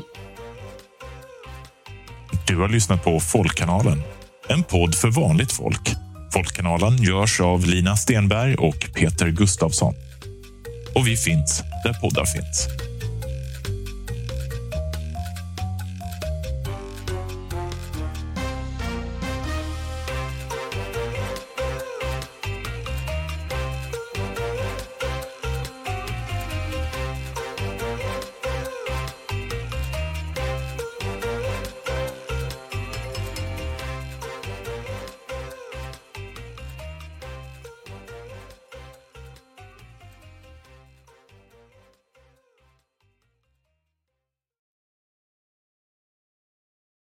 Du 2.46 2.56
har 2.56 2.68
lyssnat 2.68 3.04
på 3.04 3.20
Folkkanalen, 3.20 4.02
en 4.48 4.62
podd 4.62 4.94
för 4.94 5.08
vanligt 5.08 5.52
folk 5.52 5.96
Folkkanalen 6.32 7.02
görs 7.02 7.40
av 7.40 7.66
Lina 7.66 7.96
Stenberg 7.96 8.54
och 8.54 8.88
Peter 8.94 9.28
Gustavsson. 9.28 9.94
Och 10.94 11.06
vi 11.06 11.16
finns 11.16 11.62
där 11.84 11.92
poddar 12.00 12.24
finns. 12.24 12.68